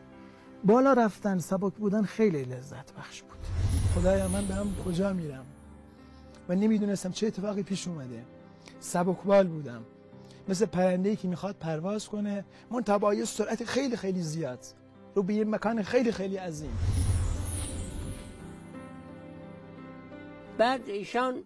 بالا 0.65 0.93
رفتن 0.93 1.39
سبک 1.39 1.73
بودن 1.75 2.03
خیلی 2.03 2.45
لذت 2.45 2.93
بخش 2.93 3.23
بود. 3.23 3.39
خدایا 3.95 4.29
من 4.29 4.45
برم 4.45 4.67
کجا 4.85 5.13
میرم؟ 5.13 5.45
و 6.49 6.55
نمی‌دونستم 6.55 7.11
چه 7.11 7.27
اتفاقی 7.27 7.63
پیش 7.63 7.89
اومده. 7.89 8.25
سبکبال 8.81 9.47
بودم. 9.47 9.83
مثل 10.49 10.67
پرنده 10.67 11.17
که 11.17 11.29
می‌خواد 11.29 11.57
پرواز 11.61 12.09
کنه. 12.09 12.45
من 12.71 12.83
تبایی 12.83 13.25
سرعت 13.25 13.65
خیلی 13.65 13.97
خیلی 13.97 14.23
زیاد. 14.23 14.59
رو 15.15 15.23
به 15.23 15.35
یه 15.35 15.45
مکان 15.45 15.83
خیلی 15.83 16.13
خیلی 16.13 16.37
عظیم. 16.37 16.79
بعد 20.59 20.89
ایشان 20.89 21.45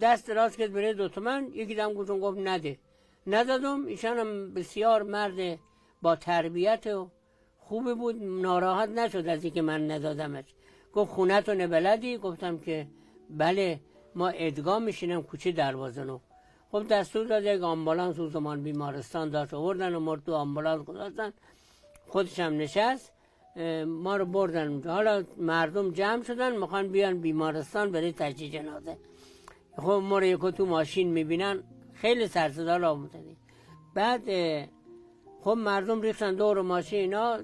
دست 0.00 0.30
راست 0.30 0.58
کرد 0.58 0.72
برای 0.72 0.94
دو 0.94 1.08
تومن. 1.08 1.48
یکی 1.54 1.74
دم 1.74 1.94
گفتم 1.94 2.20
گفت 2.20 2.38
نده. 2.38 2.78
ندادم. 3.26 3.86
ایشان 3.86 4.18
هم 4.18 4.54
بسیار 4.54 5.02
مرد 5.02 5.58
با 6.02 6.16
تربیت 6.16 6.86
و 6.86 7.10
خوبی 7.58 7.94
بود. 7.94 8.22
ناراحت 8.22 8.88
نشد 8.88 9.28
از 9.28 9.44
اینکه 9.44 9.62
من 9.62 9.90
ندادمش. 9.90 10.44
گفت 10.94 11.10
خونتون 11.10 11.66
بلدی 11.66 12.18
گفتم 12.18 12.58
که 12.58 12.86
بله 13.30 13.80
ما 14.14 14.28
ادگاه 14.28 14.78
میشینم 14.78 15.22
کوچه 15.22 15.52
دروازه 15.52 16.04
نو 16.04 16.18
خب 16.72 16.86
دستور 16.88 17.26
داد 17.26 17.44
یک 17.44 17.62
آمبولانس 17.62 18.18
او 18.18 18.28
زمان 18.28 18.62
بیمارستان 18.62 19.30
داشت 19.30 19.54
آوردن 19.54 19.94
و 19.94 20.00
مرد 20.00 20.24
تو 20.24 20.34
آمبولانس 20.34 20.84
گذاشتن. 20.84 21.32
خودش 22.08 22.40
هم 22.40 22.56
نشست. 22.56 23.12
ما 23.86 24.16
رو 24.16 24.26
بردن 24.26 24.82
حالا 24.82 25.24
مردم 25.36 25.90
جمع 25.90 26.22
شدن 26.22 26.56
می‌خوان 26.56 26.88
بیان 26.88 27.20
بیمارستان 27.20 27.92
برای 27.92 28.12
تجهیز 28.12 28.52
جنازه. 28.52 28.96
خب 29.76 30.00
ما 30.04 30.18
رو 30.18 30.50
تو 30.50 30.66
ماشین 30.66 31.08
می‌بینن. 31.08 31.62
خیلی 31.94 32.26
سرصدا 32.26 32.76
را 32.76 32.90
آمدنی 32.90 33.36
بعد 33.94 34.22
خب 35.40 35.50
مردم 35.50 36.00
ریختن 36.00 36.34
دور 36.34 36.62
ماشین 36.62 37.00
اینا. 37.00 37.38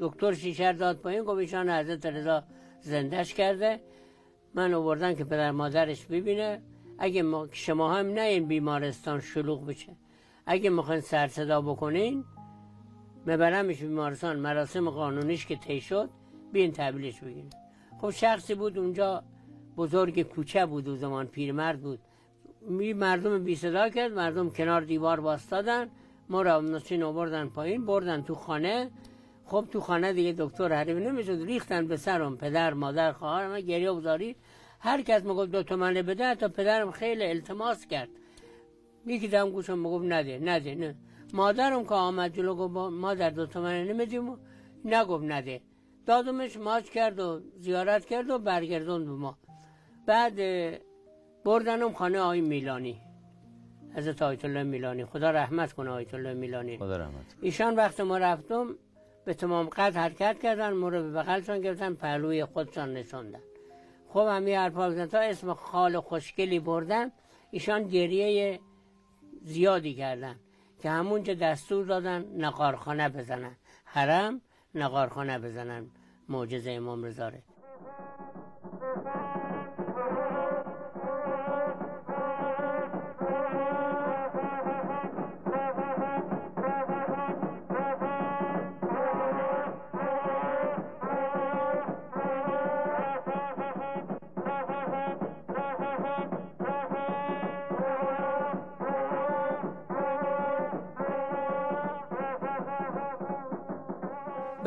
دکتر 0.00 0.32
شیشر 0.32 0.72
داد 0.72 0.96
پایین. 0.96 1.22
گفت 1.22 1.38
ایشان 1.38 1.70
حضرت 1.70 2.06
رضا 2.06 2.44
زندش 2.80 3.34
کرده. 3.34 3.80
من 4.54 4.74
آوردن 4.74 5.14
که 5.14 5.24
پدر 5.24 5.50
مادرش 5.50 6.06
ببینه. 6.06 6.62
اگه 6.98 7.22
ما 7.22 7.48
شما 7.52 7.94
هم 7.94 8.06
نه 8.06 8.20
این 8.20 8.46
بیمارستان 8.46 9.20
شلوغ 9.20 9.66
بشه. 9.66 9.92
اگه 10.46 10.70
می‌خواین 10.70 11.00
سر 11.00 11.28
صدا 11.28 11.60
بکنین 11.60 12.24
مبرمش 13.26 13.78
بیمارستان. 13.78 14.38
مراسم 14.38 14.90
قانونیش 14.90 15.46
که 15.46 15.56
طی 15.56 15.80
شد 15.80 16.10
بین 16.52 16.72
تحویلش 16.72 17.20
بگیرین 17.20 17.50
خب 18.00 18.10
شخصی 18.10 18.54
بود 18.54 18.78
اونجا 18.78 19.22
بزرگ 19.76 20.22
کوچه 20.22 20.66
بود 20.66 20.88
و 20.88 20.96
زمان 20.96 21.26
پیرمرد 21.26 21.80
بود. 21.80 21.98
می 22.60 22.92
مردم 22.92 23.44
بی 23.44 23.56
صدا 23.56 23.88
کرد 23.88 24.12
مردم 24.12 24.50
کنار 24.50 24.80
دیوار 24.80 25.20
باستادن 25.20 25.88
ما 26.28 26.42
را 26.42 26.60
نسین 26.60 27.02
آوردن 27.02 27.46
پایین 27.48 27.86
بردن 27.86 28.22
تو 28.22 28.34
خانه. 28.34 28.90
خب 29.44 29.64
تو 29.72 29.80
خانه 29.80 30.12
دیگه 30.12 30.34
دکتر 30.38 30.72
حریف 30.72 30.96
نمی‌شد. 30.96 31.42
ریختن 31.42 31.86
به 31.86 31.96
سرم 31.96 32.36
پدر 32.36 32.74
مادر 32.74 33.12
خواهر 33.12 33.48
من 33.48 33.60
گریه 33.60 33.92
بزاری 33.92 34.36
هر 34.80 35.02
کس 35.02 35.24
می‌گفت 35.24 35.50
دو 35.50 35.62
تومنه 35.62 36.02
بده 36.02 36.34
تا 36.34 36.48
پدرم 36.48 36.90
خیلی 36.90 37.24
التماس 37.26 37.86
کرد. 37.86 38.08
یکی 39.06 39.28
دم 39.28 39.50
گوشم 39.50 39.78
می‌گفت 39.78 40.04
نده 40.04 40.38
نده 40.42 40.74
نه. 40.74 40.96
مادرم 41.32 41.84
که 41.84 41.94
آمد 41.94 42.36
جلو 42.36 42.54
گفت 42.54 42.92
مادر 42.92 43.30
دو 43.30 43.46
تومنه 43.46 43.84
نمیدیم 43.84 44.36
نگفت 44.84 45.24
نده. 45.24 45.60
دادمش 46.06 46.56
ماچ 46.56 46.88
کرد 46.90 47.20
و 47.20 47.40
زیارت 47.58 48.04
کرد 48.04 48.30
و 48.30 48.38
برگردوند 48.38 49.06
به 49.06 49.12
ما. 49.12 49.38
بعد 50.06 50.34
بردنم 51.44 51.92
خانه 51.92 52.18
آی 52.18 52.40
میلانی. 52.40 53.00
حضرت 53.96 54.22
آیت 54.22 54.44
الله 54.44 54.62
میلانی. 54.62 55.04
خدا 55.04 55.30
رحمت 55.30 55.72
کنه 55.72 55.90
آیت 55.90 56.14
الله 56.14 56.34
میلانی. 56.34 56.78
خدا 56.78 56.96
رحمت 56.96 57.36
ایشان 57.40 57.76
وقت 57.76 58.00
ما 58.00 58.18
رفتم 58.18 58.76
به 59.24 59.34
تمام 59.34 59.68
قد 59.68 59.96
حرکت 59.96 60.38
کردن 60.42 60.72
ما 60.72 60.88
رو 60.88 61.02
به 61.02 61.10
بغلشان 61.10 61.60
گرفتن 61.60 61.94
پهلوی 61.94 62.44
خودشان 62.44 62.92
نشوندن 62.92 63.40
خب 64.08 64.18
حرفا 64.18 65.06
تا 65.06 65.18
اسم 65.18 65.54
خال 65.54 66.00
خوشگلی 66.00 66.60
بردن 66.60 67.10
ایشان 67.50 67.82
گریه 67.88 68.60
زیادی 69.42 69.94
کردن 69.94 70.36
که 70.82 70.90
همونجا 70.90 71.34
دستور 71.34 71.86
دادن 71.86 72.24
نقارخانه 72.36 73.08
بزنن. 73.08 73.56
حرم 73.84 74.40
نقارخانه 74.74 75.38
بزنن 75.38 75.86
معجزه 76.28 76.70
امام 76.70 77.04
رزاره 77.04 77.42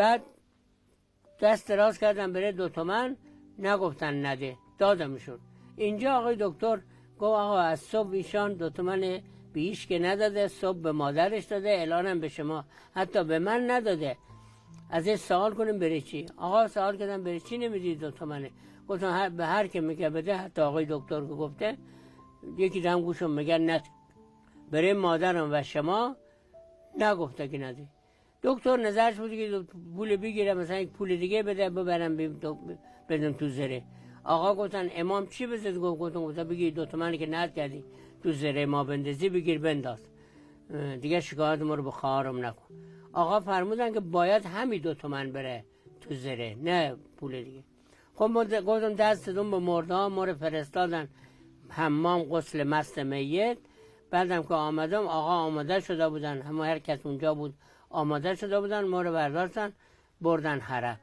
بعد 0.02 0.22
دست 1.42 1.68
دراز 1.68 1.98
کردم 1.98 2.34
بره 2.34 2.52
دو 2.52 2.70
تومن 2.70 3.18
نگفتن 3.60 4.26
نده 4.26 4.58
دادمشون. 4.80 5.40
اینجا 5.78 6.14
آقای 6.14 6.38
دکتر 6.40 6.78
گفت 7.20 7.40
آقا 7.44 7.60
از 7.60 7.80
صبح 7.80 8.12
ایشان 8.12 8.54
دو 8.54 8.70
تومن 8.70 9.22
بیش 9.54 9.88
که 9.88 10.00
نداده 10.00 10.48
صبح 10.48 10.78
به 10.78 10.92
مادرش 10.92 11.46
داده 11.46 11.70
اعلانم 11.70 12.20
به 12.20 12.30
شما. 12.30 12.66
حتی 12.94 13.24
به 13.24 13.40
من 13.40 13.72
نداده. 13.72 14.18
از 14.90 15.08
این 15.08 15.16
سوال 15.16 15.54
کنیم 15.54 15.80
بره 15.80 16.02
چی؟ 16.02 16.26
آقا 16.38 16.68
سوال 16.68 16.98
کردم 16.98 17.24
بره 17.24 17.40
چی 17.40 17.58
نمی‌دید 17.58 18.00
دو 18.00 18.12
تومنه؟ 18.12 18.52
گفتم 18.88 19.10
هر 19.10 19.30
به 19.30 19.46
هر 19.46 19.68
که 19.68 19.82
میگه 19.82 20.10
بده 20.10 20.36
حتی 20.36 20.62
آقای 20.62 20.86
دکتر 20.90 21.22
که 21.22 21.34
گفته 21.34 21.78
یکی 22.58 22.82
دم 22.82 23.02
گوشم 23.02 23.30
میگن 23.30 23.62
نه. 23.62 23.84
بره 24.72 24.94
مادرم 24.94 25.50
و 25.52 25.64
شما 25.64 26.16
نگفته 26.98 27.48
که 27.48 27.58
نده. 27.58 28.01
دکتر 28.43 28.77
نظرش 28.77 29.15
بود 29.15 29.32
که 29.32 29.63
پول 29.95 30.15
بگیره 30.15 30.54
مثلا 30.54 30.80
یک 30.80 30.89
پول 30.89 31.15
دیگه 31.15 31.43
بده 31.43 31.69
ببرم 31.69 32.17
بدم 33.10 33.34
تو 33.34 33.49
زره. 33.49 33.84
آقا 34.23 34.56
گفتن 34.56 34.89
امام 34.95 35.27
چی 35.27 35.47
بزد؟ 35.47 35.77
گفت 35.77 35.99
گفتن 35.99 36.19
گفتن 36.19 36.43
بگیر 36.43 36.73
دو 36.73 36.86
تومنی 36.86 37.17
که 37.17 37.25
ند 37.25 37.54
کردی. 37.54 37.84
تو 38.23 38.32
زره 38.32 38.65
ما 38.65 38.84
بندازی 38.84 39.30
بگیر 39.30 39.60
بنداز. 39.60 40.01
دیگه 41.01 41.19
شکایت 41.19 41.62
ما 41.62 41.75
رو 41.75 41.84
به 41.84 41.91
خواهرم 41.91 42.45
نکن. 42.45 42.65
آقا 43.13 43.39
فرمودن 43.39 43.93
که 43.93 43.99
باید 43.99 44.45
همین 44.45 44.82
دو 44.82 44.93
تومن 44.93 45.32
بره 45.32 45.65
تو 46.01 46.15
زره 46.15 46.58
نه 46.63 46.95
پول 47.17 47.43
دیگه. 47.43 47.63
خب 48.15 48.32
گفتم 48.65 48.93
دستتون 48.93 49.51
به 49.51 49.60
مرده 49.60 50.08
ما 50.08 50.25
رو 50.25 50.34
فرستادن 50.34 51.08
حمام 51.69 52.23
غسل 52.23 52.63
مست 52.63 52.99
میت. 52.99 53.58
بعدم 54.10 54.43
که 54.43 54.54
آمدم 54.54 55.08
آقا 55.08 55.32
آماده 55.32 55.80
شده 55.80 56.10
بودن. 56.10 56.41
همه 56.41 56.65
هر 56.65 56.80
کس 56.80 57.06
اونجا 57.06 57.34
بود 57.34 57.54
آماده 57.91 58.36
شده 58.36 58.60
بودن 58.60 58.84
ما 58.84 59.01
رو 59.01 59.12
برداشتن 59.12 59.71
بردن 60.21 60.60
حرم. 60.60 60.99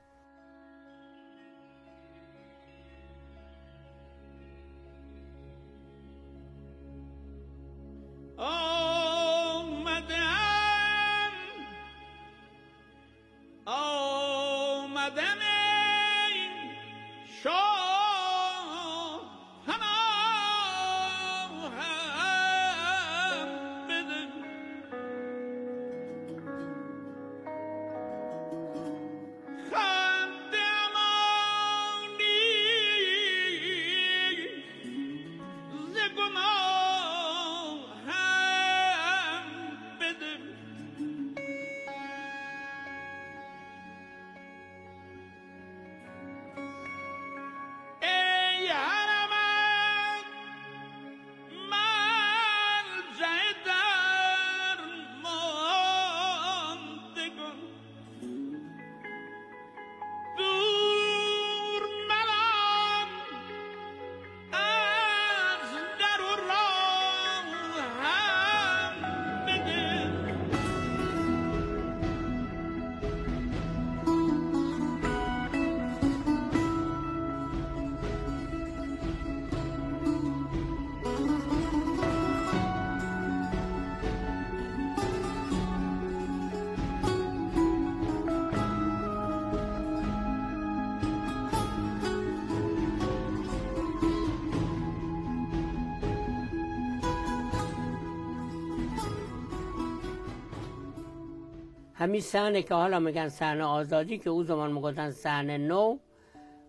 همین 101.98 102.20
صحنه 102.20 102.62
که 102.62 102.74
حالا 102.74 102.98
میگن 102.98 103.28
صحنه 103.28 103.64
آزادی 103.64 104.18
که 104.18 104.30
او 104.30 104.42
زمان 104.44 104.72
می‌گفتن 104.72 105.10
صحنه 105.10 105.58
نو 105.58 105.98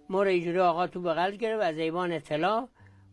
ما 0.10 0.24
رو 0.24 0.30
اینجوری 0.30 0.60
آقا 0.60 0.88
تو 0.88 1.02
بغل 1.02 1.36
گرفت 1.36 1.64
از 1.64 1.78
ایوان 1.78 2.12
اطلاع 2.12 2.68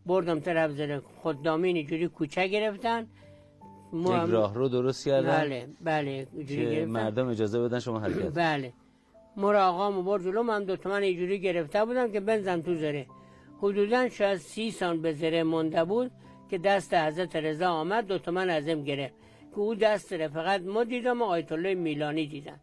بردم 0.07 0.41
طرف 0.41 0.71
زده 0.71 1.03
خدامین 1.23 1.77
اینجوری 1.77 2.09
کوچه 2.09 2.47
گرفتن. 2.47 3.07
ما 3.93 4.25
یک 4.25 4.31
راه 4.31 4.55
رو 4.55 4.69
درست 4.69 5.05
کردن 5.05 5.39
بله 5.41 5.69
بله 5.81 6.27
که 6.49 6.87
مردم 6.89 7.29
اجازه 7.29 7.61
بدن 7.61 7.79
شما 7.79 7.99
حرکت. 8.01 8.35
بله. 8.35 8.73
ما 9.37 9.53
رو 9.53 9.59
آقا 9.59 9.91
برد 10.03 10.23
جلو 10.25 10.43
من 10.43 10.65
دو 10.65 10.77
تومن 10.77 11.03
اینجوری 11.03 11.41
گرفته 11.41 11.85
بودم 11.85 12.13
که 12.13 12.21
بنزم 12.21 12.61
تو 12.61 12.75
زره. 12.75 13.07
حدودا 13.59 14.09
شاید 14.09 14.39
سی 14.39 14.71
سان 14.71 15.03
به 15.03 15.13
زره 15.13 15.43
مونده 15.43 15.85
بود 15.85 16.11
که 16.51 16.59
دست 16.59 16.95
حضرت 16.95 17.37
رضا 17.37 17.69
آمد 17.69 18.07
دو 18.07 18.19
تومن 18.19 18.51
ازم 18.51 18.83
گرفت. 18.85 19.15
که 19.57 19.63
او 19.63 19.75
دست 19.75 20.11
داره. 20.11 20.29
فقط 20.29 20.61
ما 20.61 20.85
دیدم 20.85 21.23
آیت 21.23 21.53
الله 21.53 21.75
میلانی 21.75 22.27
دیدن. 22.27 22.59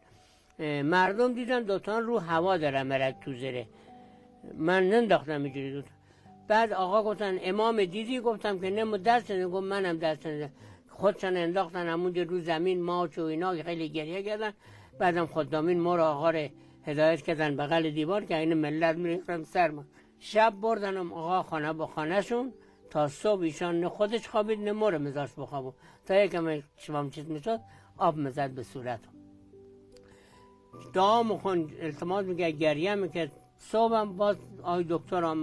مردم 0.83 1.33
دیدن 1.33 1.61
دوتان 1.63 2.03
رو 2.03 2.19
هوا 2.19 2.57
داره 2.57 2.83
مرد 2.83 3.15
تو 3.25 3.33
زره. 3.33 3.65
من 4.67 4.89
ننداختم 4.89 5.43
اینجوری 5.43 5.71
دوتا. 5.71 5.89
بعد 6.47 6.73
آقا 6.73 7.03
گفتن 7.03 7.39
امام 7.41 7.85
دیدی؟ 7.85 8.19
گفتم 8.19 8.59
که 8.59 8.69
نه 8.69 8.97
دست 8.97 9.43
گفت 9.43 9.63
منم 9.63 9.97
دست 9.97 10.27
نده 10.27 10.49
خودشان 10.89 11.37
انداختن 11.37 11.87
همونجا 11.87 12.23
رو 12.23 12.39
زمین 12.41 12.81
ماچ 12.81 13.17
و 13.17 13.21
اینا 13.21 13.63
خیلی 13.63 13.89
گریه 13.89 14.23
کردن. 14.23 14.53
بعدم 14.99 15.25
خدامین 15.25 15.79
ما 15.79 15.95
رو 15.95 16.03
آقا 16.03 16.29
رو 16.29 16.47
هدایت 16.85 17.21
کردن 17.21 17.55
بغل 17.55 17.89
دیوار 17.89 18.25
که 18.25 18.37
این 18.37 18.53
ملت 18.53 18.95
میریختم 18.95 19.43
سر 19.43 19.69
ما. 19.71 19.83
شب 20.19 20.53
بردنم 20.61 21.13
آقا 21.13 21.43
خانه 21.43 21.73
با 21.73 21.87
خانه 21.87 22.21
شون 22.21 22.53
تا 22.93 23.07
صبح 23.07 23.41
ایشان 23.41 23.79
نه 23.79 23.89
خودش 23.89 24.27
خوابید 24.27 24.59
نه 24.59 24.71
مور 24.71 24.97
مزاش 24.97 25.29
بخوابو. 25.37 25.73
تا 26.05 26.15
یکم 26.15 26.63
شمام 26.77 27.09
چیز 27.09 27.29
می‌شد 27.29 27.59
آب 27.97 28.17
مزد 28.17 28.49
به 28.49 28.63
صورت. 28.63 28.99
دعا 30.93 31.23
مخون 31.23 31.71
التماس 31.79 32.25
میگه 32.25 32.51
گریه 32.51 32.95
می‌کرد. 32.95 33.31
صبحم 33.57 34.17
باز 34.17 34.37
آی 34.63 34.85
دکتر 34.89 35.23
و 35.23 35.35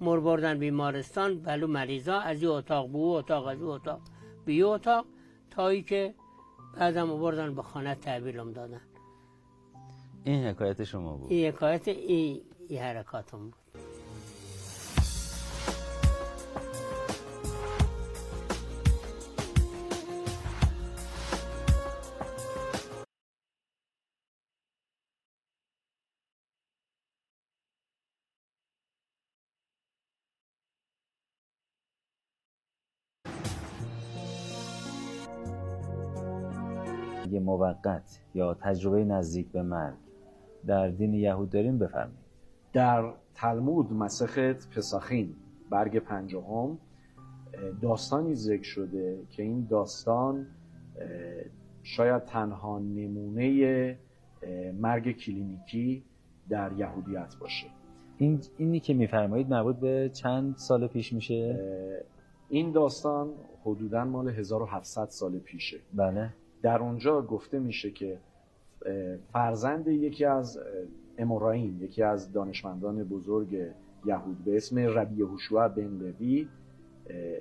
مر 0.00 0.20
بردن 0.20 0.58
بیمارستان. 0.58 1.38
بلو 1.38 1.66
مریضا 1.66 2.18
از 2.18 2.42
این 2.42 2.50
اتاق 2.50 2.88
به 2.88 2.98
اتاق 2.98 3.46
از 3.46 3.62
اتاق 3.62 4.00
به 4.46 4.64
اتاق 4.64 5.06
تایی 5.50 5.82
که 5.82 6.14
بعدم 6.76 7.20
بردن 7.20 7.54
به 7.54 7.62
خانه 7.62 7.94
تحویلم 7.94 8.52
دادن. 8.52 8.80
این 10.24 10.44
حکایت 10.44 10.84
شما 10.84 11.16
بود. 11.16 11.32
این 11.32 11.48
حکایت 11.48 11.88
این, 11.88 12.40
این 12.68 12.80
حرکاتم 12.80 13.38
بود. 13.38 13.54
یه 37.32 37.40
موقت 37.40 38.20
یا 38.34 38.54
تجربه 38.54 39.04
نزدیک 39.04 39.48
به 39.52 39.62
مرگ 39.62 39.94
در 40.66 40.88
دین 40.88 41.14
یهود 41.14 41.50
داریم 41.50 41.78
بفرمایید. 41.78 42.26
در 42.72 43.12
تلمود 43.34 43.92
مسخت 43.92 44.70
پساخین 44.70 45.34
برگ 45.70 45.98
پنجهم 45.98 46.78
داستانی 47.82 48.34
ذکر 48.34 48.62
شده 48.62 49.18
که 49.30 49.42
این 49.42 49.66
داستان 49.70 50.46
شاید 51.82 52.24
تنها 52.24 52.78
نمونه 52.78 53.98
مرگ 54.80 55.12
کلینیکی 55.12 56.04
در 56.48 56.72
یهودیت 56.72 57.34
باشه. 57.40 57.66
این 58.18 58.40
اینی 58.58 58.80
که 58.80 58.94
میفرمایید 58.94 59.50
مربوط 59.50 59.76
به 59.76 60.10
چند 60.12 60.56
سال 60.56 60.86
پیش 60.86 61.12
میشه؟ 61.12 61.60
این 62.48 62.72
داستان 62.72 63.28
حدودا 63.64 64.04
مال 64.04 64.28
1700 64.28 65.06
سال 65.08 65.38
پیشه. 65.38 65.76
بله. 65.94 66.32
در 66.66 66.78
اونجا 66.78 67.22
گفته 67.22 67.58
میشه 67.58 67.90
که 67.90 68.18
فرزند 69.32 69.88
یکی 69.88 70.24
از 70.24 70.58
اموراین 71.18 71.80
یکی 71.80 72.02
از 72.02 72.32
دانشمندان 72.32 73.04
بزرگ 73.04 73.52
یهود 74.04 74.44
به 74.44 74.56
اسم 74.56 74.78
ربی 74.78 75.22
هوشوع 75.22 75.68
بن 75.68 75.86
لوی 75.86 76.48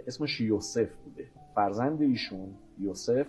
اسمش 0.08 0.42
یوسف 0.42 0.96
بوده. 0.96 1.28
فرزند 1.56 2.02
ایشون 2.02 2.54
یوسف 2.80 3.28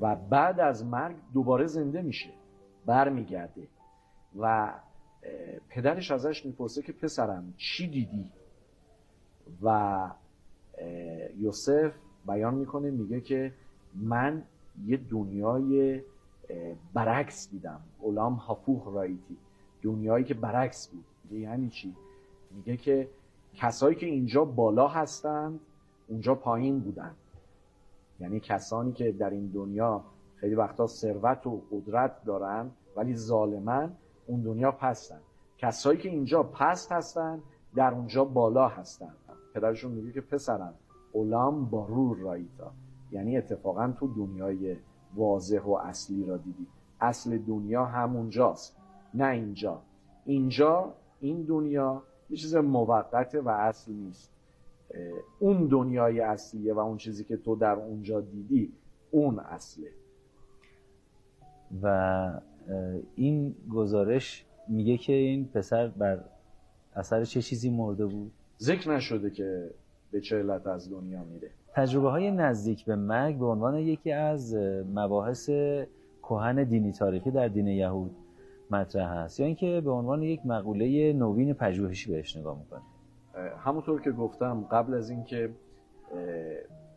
و 0.00 0.16
بعد 0.16 0.60
از 0.60 0.84
مرگ 0.84 1.16
دوباره 1.34 1.66
زنده 1.66 2.02
میشه 2.02 2.30
برمیگرده 2.86 3.68
و 4.38 4.74
پدرش 5.68 6.10
ازش 6.10 6.46
می‌پرسه 6.46 6.82
که 6.82 6.92
پسرم 6.92 7.54
چی 7.56 7.86
دیدی؟ 7.86 8.30
و 9.62 10.10
یوسف 11.38 11.92
بیان 12.26 12.54
می‌کنه 12.54 12.90
میگه 12.90 13.20
که 13.20 13.52
من 13.94 14.42
یه 14.86 14.96
دنیای 14.96 16.02
برعکس 16.94 17.50
دیدم. 17.50 17.80
اولام 17.98 18.34
هافوخ 18.34 18.86
رایتی. 18.86 19.36
دنیایی 19.82 20.24
که 20.24 20.34
برعکس 20.34 20.88
بود. 20.88 21.04
یعنی 21.38 21.68
چی؟ 21.68 21.94
میگه 22.50 22.76
که 22.76 23.08
کسایی 23.54 23.96
که 23.96 24.06
اینجا 24.06 24.44
بالا 24.44 24.88
هستند 24.88 25.60
اونجا 26.08 26.34
پایین 26.34 26.80
بودن 26.80 27.14
یعنی 28.20 28.40
کسانی 28.40 28.92
که 28.92 29.12
در 29.12 29.30
این 29.30 29.46
دنیا 29.46 30.04
خیلی 30.36 30.54
وقتا 30.54 30.86
ثروت 30.86 31.46
و 31.46 31.62
قدرت 31.72 32.24
دارن 32.24 32.70
ولی 32.96 33.16
ظالمن 33.16 33.92
اون 34.26 34.40
دنیا 34.40 34.72
پستن. 34.72 35.20
کسایی 35.58 35.98
که 35.98 36.08
اینجا 36.08 36.42
پست 36.42 36.92
هستن 36.92 37.42
در 37.74 37.94
اونجا 37.94 38.24
بالا 38.24 38.68
هستن. 38.68 39.14
پدرشون 39.54 39.92
میگه 39.92 40.12
که 40.12 40.20
پسرم 40.20 40.74
اولام 41.12 41.64
بارور 41.64 42.16
رایتا. 42.16 42.72
یعنی 43.12 43.36
اتفاقا 43.36 43.94
تو 43.98 44.14
دنیای 44.14 44.76
واضح 45.14 45.60
و 45.60 45.70
اصلی 45.72 46.24
را 46.24 46.36
دیدی. 46.36 46.66
اصل 47.00 47.38
دنیا 47.38 47.84
همونجاست 47.84 48.76
نه 49.14 49.26
اینجا. 49.26 49.82
اینجا 50.24 50.94
این 51.20 51.42
دنیا 51.42 52.02
یه 52.30 52.36
چیز 52.36 52.54
موقته 52.56 53.40
و 53.40 53.48
اصل 53.48 53.92
نیست. 53.92 54.30
اون 55.38 55.66
دنیای 55.66 56.20
اصلیه 56.20 56.74
و 56.74 56.78
اون 56.78 56.96
چیزی 56.96 57.24
که 57.24 57.36
تو 57.36 57.56
در 57.56 57.74
اونجا 57.74 58.20
دیدی 58.20 58.72
اون 59.10 59.38
اصله. 59.38 59.90
و 61.82 62.40
این 63.14 63.54
گزارش 63.72 64.44
میگه 64.68 64.96
که 64.96 65.12
این 65.12 65.48
پسر 65.48 65.88
بر 65.88 66.24
اثر 66.96 67.24
چه 67.24 67.42
چیزی 67.42 67.70
مرده 67.70 68.06
بود؟ 68.06 68.32
ذکر 68.60 68.90
نشده 68.90 69.30
که 69.30 69.70
به 70.10 70.20
چه 70.20 70.38
علت 70.38 70.66
از 70.66 70.90
دنیا 70.90 71.24
میره. 71.24 71.50
تجربه 71.74 72.10
های 72.10 72.30
نزدیک 72.30 72.84
به 72.84 72.96
مرگ 72.96 73.38
به 73.38 73.46
عنوان 73.46 73.78
یکی 73.78 74.12
از 74.12 74.54
مباحث 74.94 75.50
کهن 76.22 76.64
دینی 76.64 76.92
تاریخی 76.92 77.30
در 77.30 77.48
دین 77.48 77.66
یهود 77.66 78.16
مطرح 78.70 79.08
هست 79.08 79.40
یا 79.40 79.46
اینکه 79.46 79.80
به 79.84 79.90
عنوان 79.90 80.22
یک 80.22 80.46
مقوله 80.46 81.12
نوین 81.12 81.54
پژوهشی 81.54 82.10
بهش 82.10 82.36
نگاه 82.36 82.58
می‌کنه 82.58 82.80
همونطور 83.58 84.00
که 84.00 84.10
گفتم 84.10 84.60
قبل 84.70 84.94
از 84.94 85.10
اینکه 85.10 85.50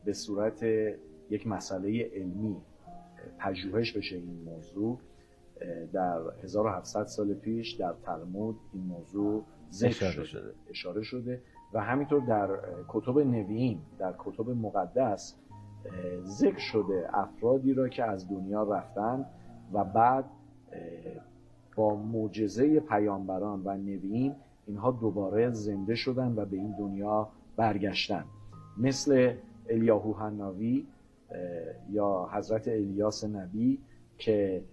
به 0.06 0.14
صورت 0.14 0.64
یک 1.30 1.48
مسئله 1.48 2.10
علمی 2.16 2.58
پژوهش 3.40 3.98
بشه 3.98 4.16
این 4.16 4.44
موضوع 4.46 5.00
در 5.94 6.22
1700 6.44 7.06
سال 7.06 7.34
پیش 7.34 7.72
در 7.72 7.94
تلمود 8.06 8.56
این 8.74 8.84
موضوع 8.84 9.44
ذکر 9.72 10.12
شده. 10.12 10.26
شده. 10.26 10.54
اشاره 10.70 11.04
شده 11.04 11.42
و 11.74 11.80
همینطور 11.80 12.20
در 12.20 12.50
کتب 12.88 13.20
نویین 13.20 13.80
در 14.00 14.14
کتب 14.18 14.50
مقدس 14.50 15.36
ذکر 16.24 16.58
شده 16.60 17.10
افرادی 17.14 17.74
را 17.74 17.90
که 17.90 18.04
از 18.04 18.30
دنیا 18.30 18.64
رفتن 18.64 19.26
و 19.74 19.84
بعد 19.84 20.26
با 21.76 21.96
معجزه 21.96 22.80
پیامبران 22.80 23.62
و 23.66 23.78
نویین 23.78 24.36
اینها 24.68 24.92
دوباره 24.92 25.52
زنده 25.52 25.96
شدن 25.96 26.34
و 26.36 26.46
به 26.46 26.58
این 26.58 26.76
دنیا 26.80 27.30
برگشتن. 27.56 28.26
مثل 28.78 29.34
الیاهو 29.70 30.14
حناوی 30.14 30.86
یا 31.92 32.30
حضرت 32.32 32.68
الیاس 32.68 33.24
نبی 33.24 33.80
که 34.18 34.64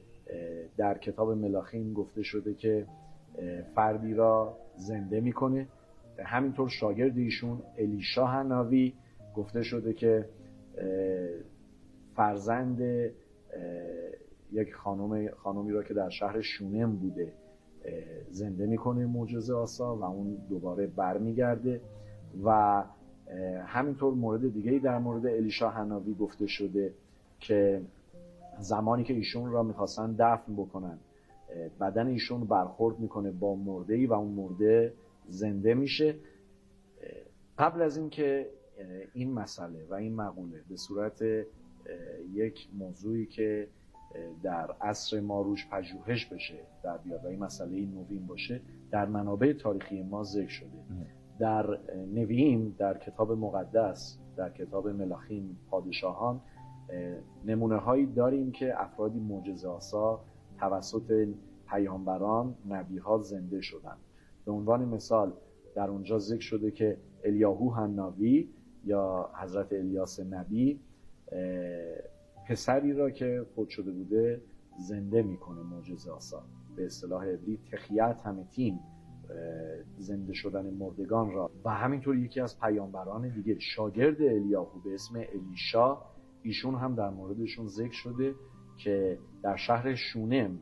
در 0.77 0.99
کتاب 0.99 1.31
ملاخین 1.31 1.93
گفته 1.93 2.23
شده 2.23 2.55
که 2.55 2.87
فردی 3.75 4.15
را 4.15 4.57
زنده 4.77 5.21
می‌کنه. 5.21 5.67
همینطور 6.25 6.69
شاگرد 6.69 7.19
ایشون 7.19 7.63
الیشا 7.79 8.27
حناوی 8.27 8.93
گفته 9.37 9.63
شده 9.63 9.93
که 9.93 10.29
فرزند 12.17 12.81
یک 14.53 14.75
خانم 14.75 15.29
خانمی 15.29 15.73
را 15.73 15.83
که 15.83 15.95
در 15.95 16.09
شهر 16.09 16.41
شونم 16.41 16.97
بوده 16.97 17.33
زنده 18.31 18.67
می‌کنه 18.67 19.07
معجزه 19.07 19.55
آسا 19.55 19.97
و 19.97 20.05
اون 20.05 20.37
دوباره 20.49 20.87
برمیگرده 20.87 21.81
و 22.45 22.85
همینطور 23.67 24.15
مورد 24.15 24.53
دیگه 24.53 24.79
در 24.79 24.99
مورد 24.99 25.27
الیشا 25.27 25.71
حناوی 25.71 26.15
گفته 26.15 26.47
شده 26.47 26.93
که 27.41 27.83
زمانی 28.59 29.05
که 29.05 29.15
ایشون 29.15 29.51
را 29.51 29.63
می‌خواستن 29.63 30.13
دفن 30.19 30.57
بکنن 30.57 30.99
بدن 31.81 32.07
ایشون 32.07 32.45
برخورد 32.45 32.99
می‌کنه 32.99 33.31
با 33.31 33.55
مرده 33.55 33.95
ای 33.95 34.07
و 34.07 34.13
اون 34.13 34.33
مرده 34.33 34.93
زنده 35.31 35.75
میشه. 35.75 36.15
قبل 37.59 37.83
از 37.83 37.97
اینکه 37.97 38.51
این 39.15 39.33
مسئله 39.33 39.87
و 39.91 39.95
این 39.95 40.15
مقوله 40.15 40.63
به 40.69 40.77
صورت 40.77 41.23
یک 42.33 42.69
موضوعی 42.79 43.27
که 43.27 43.69
در 44.43 44.71
عصر 44.81 45.21
ما 45.21 45.43
روش 45.43 45.69
پژوهش 45.69 46.27
بشه 46.27 46.59
در 46.83 46.99
بیاد 46.99 47.25
و 47.25 47.29
این 47.29 47.39
مسئله 47.39 47.87
نوین 47.87 48.27
باشه 48.27 48.61
در 48.91 49.07
منابع 49.07 49.53
تاریخی 49.53 50.03
ما 50.03 50.23
ذکر 50.23 50.49
شده. 50.49 50.79
در 51.39 51.79
نویم 52.15 52.75
در 52.79 52.99
کتاب 52.99 53.33
مقدس 53.33 54.19
در 54.37 54.51
کتاب 54.51 54.89
ملاخین 54.89 55.57
پادشاهان 55.71 56.41
نمونه 57.45 57.77
هایی 57.77 58.07
داریم 58.07 58.53
که 58.53 58.83
افرادی 58.83 59.21
معجزه 59.21 59.69
آسا 59.69 60.25
توسط 60.59 61.29
پیامبران 61.69 62.55
نبی 62.69 62.99
ها 62.99 63.19
زنده 63.19 63.61
شدن 63.61 63.97
به 64.45 64.53
عنوان 64.53 64.85
مثال 64.85 65.33
در 65.75 65.91
اونجا 65.91 66.19
ذکر 66.19 66.41
شده 66.41 66.71
که 66.71 66.97
الیاهو 67.25 67.75
حناوی 67.75 68.49
یا 68.85 69.31
حضرت 69.43 69.73
الیاس 69.73 70.21
نبی 70.21 70.81
پسری 72.49 72.93
را 72.93 73.11
که 73.11 73.47
فوت 73.55 73.69
شده 73.69 73.93
بوده 73.93 74.43
زنده 74.89 75.23
می‌کنه 75.23 75.63
معجزه 75.63 76.11
آسا 76.11 76.43
به 76.77 76.87
اصطلاح 76.87 77.25
عبری 77.25 77.59
تخیت 77.73 78.21
همتین 78.25 78.79
زنده 79.99 80.33
شدن 80.33 80.71
مردگان 80.71 81.33
را. 81.33 81.51
و 81.65 81.71
همینطور 81.71 82.17
یکی 82.17 82.41
از 82.41 82.61
پیامبران 82.61 83.29
دیگه 83.29 83.59
شاگرد 83.59 84.23
الیاهو 84.23 84.81
به 84.81 84.95
اسم 84.95 85.17
الیشا 85.17 85.99
ایشون 86.43 86.75
هم 86.75 86.95
در 86.95 87.11
موردشون 87.11 87.67
ذکر 87.69 87.93
شده 87.93 88.35
که 88.77 89.19
در 89.43 89.57
شهر 89.57 89.95
شونم 89.95 90.59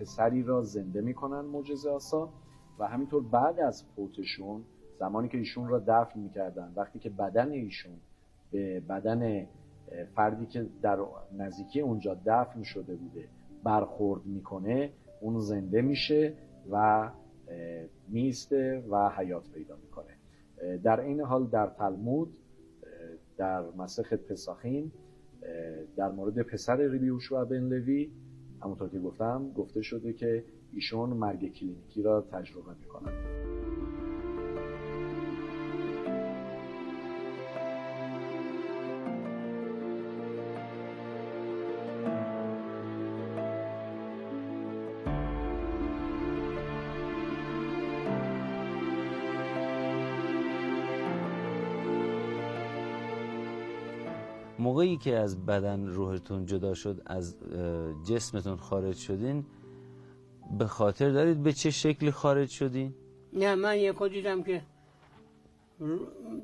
پسری 0.00 0.42
را 0.42 0.62
زنده 0.62 1.00
می‌کنن 1.00 1.40
معجزه 1.40 1.90
آسا 1.90 2.32
و 2.78 2.86
همینطور 2.86 3.22
بعد 3.22 3.60
از 3.60 3.84
فوتشون 3.96 4.64
زمانی 4.98 5.28
که 5.28 5.38
ایشون 5.38 5.68
را 5.68 5.78
دفن 5.78 6.20
می‌کردن 6.20 6.72
وقتی 6.76 6.98
که 6.98 7.10
بدن 7.10 7.50
ایشون 7.50 7.96
به 8.50 8.80
بدن 8.80 9.46
فردی 10.14 10.46
که 10.46 10.66
در 10.82 10.98
نزدیکی 11.36 11.80
اونجا 11.80 12.20
دفن 12.26 12.62
شده 12.62 12.94
بوده 12.94 13.28
برخورد 13.64 14.26
می‌کنه 14.26 14.92
اون 15.20 15.40
زنده 15.40 15.82
میشه 15.82 16.34
و 16.70 17.08
میسته 18.08 18.84
و 18.90 19.10
حیات 19.16 19.50
پیدا 19.50 19.76
می‌کنه. 19.76 20.18
در 20.78 21.00
این 21.00 21.20
حال 21.20 21.46
در 21.46 21.66
تلمود 21.66 22.34
در 23.36 23.62
مسخ 23.70 24.12
پساخین 24.12 24.92
در 25.96 26.10
مورد 26.10 26.42
پسر 26.42 26.76
ربی 26.76 27.10
و 27.10 27.44
بن 27.44 27.68
لوی 27.68 28.10
همونطور 28.62 28.88
که 28.88 28.98
گفتم 28.98 29.52
گفته 29.52 29.82
شده 29.82 30.12
که 30.12 30.44
ایشون 30.72 31.10
مرگ 31.10 31.52
کلینیکی 31.52 32.02
را 32.02 32.20
تجربه 32.20 32.74
می‌کنن. 32.80 33.12
موقعی 54.58 54.96
که 54.96 55.16
از 55.16 55.46
بدن 55.46 55.86
روحتون 55.86 56.46
جدا 56.46 56.74
شد 56.74 57.02
از 57.06 57.36
جسمتون 58.04 58.56
خارج 58.56 58.96
شدین 58.96 59.44
به 60.50 60.66
خاطر 60.66 61.10
دارید 61.10 61.42
به 61.42 61.52
چه 61.52 61.70
شکلی 61.70 62.10
خارج 62.10 62.48
شدین؟ 62.48 62.94
نه 63.32 63.54
من 63.54 63.78
یکو 63.78 64.08
دیدم 64.08 64.42
که 64.42 64.62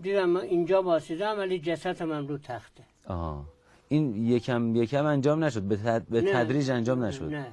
دیدم 0.02 0.28
من 0.28 0.40
اینجا 0.40 0.82
باسیدم 0.82 1.38
ولی 1.38 1.58
جسد 1.58 2.02
من 2.02 2.28
رو 2.28 2.38
تخته. 2.38 2.84
آها. 3.08 3.44
این 3.88 4.26
یکم 4.26 4.76
یکم 4.76 5.06
انجام 5.06 5.44
نشد؟ 5.44 5.62
به, 5.62 5.76
تد... 5.76 6.06
به 6.08 6.22
تدریج 6.22 6.70
انجام 6.70 7.04
نشد؟ 7.04 7.24
نه. 7.34 7.46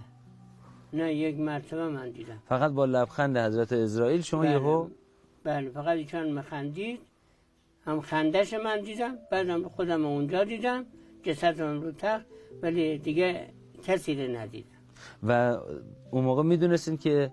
نه 0.93 1.13
یک 1.13 1.39
مرتبه 1.39 1.87
من 1.87 2.09
دیدم. 2.09 2.39
فقط 2.49 2.71
با 2.71 2.85
لبخند 2.85 3.37
حضرت 3.37 3.73
اسرائیل 3.73 4.21
شما 4.21 4.41
بله. 4.41 4.51
یهو؟ 4.51 4.87
بله 5.43 5.69
فقط 5.69 5.97
ایشان 5.97 6.31
مخندید 6.31 6.99
هم 7.85 8.01
خندش 8.01 8.53
من 8.53 8.81
دیدم 8.81 9.17
بعدم 9.31 9.69
خودم 9.69 10.05
اونجا 10.05 10.43
دیدم. 10.43 10.85
جسد 11.23 11.61
من 11.61 11.81
رو 11.81 11.91
تخت 11.91 12.25
ولی 12.61 12.97
دیگه 12.97 13.47
کسی 13.83 14.15
رو 14.15 14.35
ندیدم 14.37 14.70
و 15.23 15.57
اون 16.11 16.23
موقع 16.23 16.43
می‌دونستین 16.43 16.97
که 16.97 17.31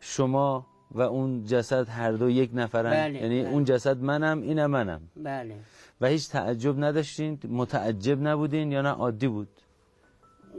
شما 0.00 0.66
و 0.90 1.00
اون 1.02 1.44
جسد 1.44 1.88
هر 1.88 2.12
دو 2.12 2.30
یک 2.30 2.50
نفرن. 2.54 2.90
بله، 2.90 3.22
یعنی 3.22 3.42
بله. 3.42 3.50
اون 3.50 3.64
جسد 3.64 4.02
منم 4.02 4.42
اینم 4.42 4.70
منم. 4.70 5.00
بله. 5.16 5.54
و 6.00 6.06
هیچ 6.06 6.28
تعجب 6.28 6.84
نداشتین؟ 6.84 7.38
متعجب 7.48 8.22
نبودین 8.22 8.72
یا 8.72 8.82
نه؟ 8.82 8.88
عادی 8.88 9.28
بود؟ 9.28 9.48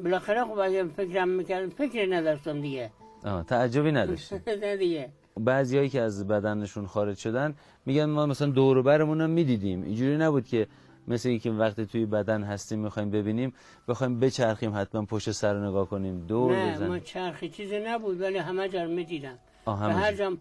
بالاخره 0.03 0.43
خب 0.43 0.59
اگه 0.59 0.83
فکرم 0.83 1.29
می‌کردم 1.29 1.69
فکر 1.69 2.15
نداشتم 2.15 2.61
دیگه. 2.61 2.91
آه 3.25 3.43
تعجبی 3.43 3.91
نداشتی 3.91 4.35
نه 4.61 4.77
دیگه. 4.77 5.09
بعضیایی 5.39 5.89
که 5.89 6.01
از 6.01 6.27
بدنشون 6.27 6.87
خارج 6.87 7.17
شدن 7.17 7.55
میگن 7.85 8.05
ما 8.05 8.25
مثلا 8.25 8.47
دور 8.47 8.77
و 8.77 8.83
برمون 8.83 9.21
هم 9.21 9.29
می‌دیدیم. 9.29 9.83
اینجوری 9.83 10.17
نبود 10.17 10.47
که 10.47 10.67
مثل 11.07 11.29
اینکه 11.29 11.51
وقتی 11.51 11.85
توی 11.85 12.05
بدن 12.05 12.43
هستیم 12.43 12.79
می‌خوایم 12.79 13.09
ببینیم 13.11 13.53
بخوایم 13.87 14.19
بچرخیم 14.19 14.75
حتما 14.75 15.05
پشت 15.05 15.31
سر 15.31 15.53
رو 15.53 15.69
نگاه 15.69 15.89
کنیم. 15.89 16.27
دور 16.27 16.55
نه 16.55 16.65
ما 16.65 16.75
بزنیم 16.75 16.99
چرخی 16.99 17.49
چیزی 17.49 17.79
نبود 17.79 18.21
ولی 18.21 18.37
همه 18.37 18.69
جا 18.69 18.83
رو 18.83 18.89
می‌دیدم. 18.89 19.39
آه، 19.65 19.79
به 19.79 19.85
همه 19.85 19.93
هر 19.93 20.13
جا. 20.13 20.37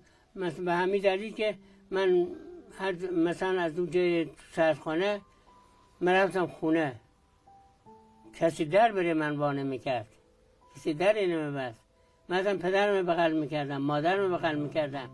به 0.65 0.73
همین 0.73 1.03
دلیل 1.03 1.35
که 1.35 1.55
من 1.91 2.27
هر 2.79 2.93
مثلا 3.13 3.61
از 3.61 3.79
اون 3.79 3.91
جای 3.91 4.31
سرخانه 4.53 5.21
مرفتم 6.01 6.47
خونه. 6.47 7.01
کسی 8.35 8.65
در 8.65 8.93
بره 8.93 9.15
من 9.15 9.37
وانه 9.37 9.63
می‌کرد. 9.63 10.07
کسی 10.77 10.95
در 10.95 11.13
اینو 11.13 11.51
میبست. 11.51 11.81
مثلا 12.29 12.57
پدرم 12.59 13.07
بغل 13.07 13.33
می‌کردم 13.33 13.77
مادرم 13.77 14.33
بغل 14.33 14.59
می‌کردم. 14.59 15.11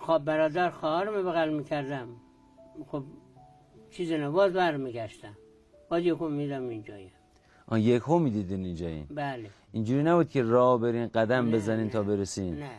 خب 0.00 0.18
برادر 0.18 0.70
خواهرم 0.70 1.22
بغل 1.22 1.48
می‌کردم. 1.48 2.08
خب 2.86 3.04
چیزی 3.92 4.18
نه 4.18 4.30
باز 4.30 4.52
برمیگشتم. 4.52 5.36
باز 5.90 6.02
یکم 6.02 6.32
میدم 6.32 6.68
اینجایی. 6.68 7.10
آه 7.66 7.80
یک 7.80 8.02
هم 8.08 8.22
می‌دیدین 8.22 8.64
اینجایین؟ 8.64 9.06
بله. 9.10 9.50
اینجوری 9.72 10.02
نبود 10.02 10.28
که 10.28 10.42
راه 10.42 10.80
برین 10.80 11.06
قدم 11.06 11.50
بزنین 11.50 11.90
تا 11.90 12.02
برسین؟ 12.02 12.54
نه. 12.58 12.70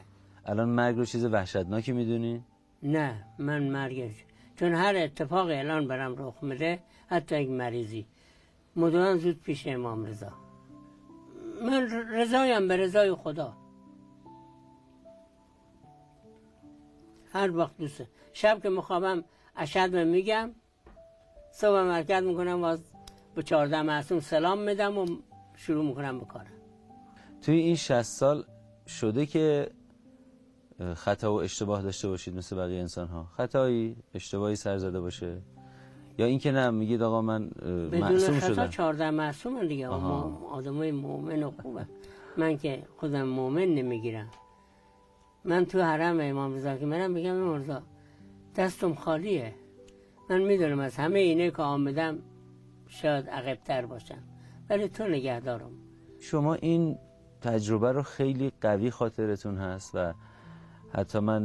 الان 0.45 0.69
مرگ 0.69 0.95
رو 0.97 1.05
چیز 1.05 1.25
وحشتناکی 1.25 1.91
می‌دونین؟ 1.91 2.43
نه 2.83 3.23
من 3.39 3.63
مرگش. 3.63 4.25
چون 4.55 4.73
هر 4.73 4.95
اتفاق 4.95 5.47
الان 5.49 5.87
برام 5.87 6.15
رخ 6.17 6.43
میده 6.43 6.79
حتی 7.07 7.41
یک 7.41 7.49
مریضی. 7.49 8.05
مدام 8.75 9.17
زود 9.17 9.41
پیش 9.41 9.67
امام 9.67 10.05
رضا. 10.05 10.33
من 11.67 11.89
رضایم 12.13 12.67
به 12.67 12.77
رضای 12.77 13.13
خدا. 13.13 13.53
هر 17.33 17.57
وقت 17.57 17.77
دوسته 17.77 18.07
شب 18.33 18.59
که 18.63 18.69
مخوابم 18.69 19.23
اشد 19.55 19.95
میگم. 19.95 20.51
صبح 21.55 21.79
مرکز 21.79 22.23
می‌کنم 22.23 22.61
باز 22.61 22.79
به 23.35 23.43
چهارده 23.43 23.81
معصوم 23.81 24.19
سلام 24.19 24.59
میدم 24.59 24.97
و 24.97 25.05
شروع 25.55 25.85
می‌کنم 25.85 26.19
به 26.19 26.25
کارم. 26.25 26.51
توی 27.41 27.55
این 27.55 27.75
60 27.75 28.01
سال 28.01 28.45
شده 28.87 29.25
که 29.25 29.69
خطا 30.95 31.33
و 31.33 31.41
اشتباه 31.41 31.81
داشته 31.81 32.07
باشید 32.07 32.35
مثل 32.35 32.55
بقیه 32.55 32.79
انسان 32.79 33.07
ها 33.07 33.27
خطایی 33.37 33.95
اشتباهی 34.13 34.55
سر 34.55 34.77
زده 34.77 34.99
باشه؟ 34.99 35.41
یا 36.17 36.25
اینکه 36.25 36.51
نه 36.51 36.69
میگید 36.69 37.01
آقا 37.01 37.21
من 37.21 37.49
بدون 37.49 37.99
معصوم 37.99 38.39
خطا 38.39 38.53
شدم. 38.53 38.67
چهارده 38.67 39.11
معصوم 39.11 39.67
دیگه. 39.67 39.87
آدمای 39.87 40.91
مؤمن 40.91 41.43
و 41.43 41.51
خوبه. 41.61 41.87
من 42.37 42.57
که 42.57 42.83
خودم 42.97 43.23
مؤمن 43.23 43.65
نمی‌گیرم. 43.65 44.29
من 45.45 45.65
تو 45.65 45.81
حرم 45.81 46.19
امام 46.21 46.53
رضا 46.53 46.77
که 46.77 46.85
منم 46.85 47.11
میگم 47.11 47.35
امام 47.35 47.61
رضا 47.61 47.81
دستم 48.55 48.93
خالیه. 48.93 49.53
من 50.33 50.41
می‌دونم 50.41 50.79
از 50.79 50.95
همه 50.95 51.19
اینه 51.19 51.51
که 51.51 51.61
آمدم 51.61 52.19
شاید 52.87 53.29
عقبتر 53.29 53.85
باشم. 53.85 54.23
ولی 54.69 54.87
تو 54.87 55.07
نگه 55.07 55.39
دارم 55.39 55.71
شما 56.19 56.53
این 56.53 56.97
تجربه 57.41 57.91
رو 57.91 58.03
خیلی 58.03 58.51
قوی 58.61 58.91
خاطرتون 58.91 59.57
هست 59.57 59.91
و 59.95 60.13
حتی 60.93 61.19
من 61.19 61.43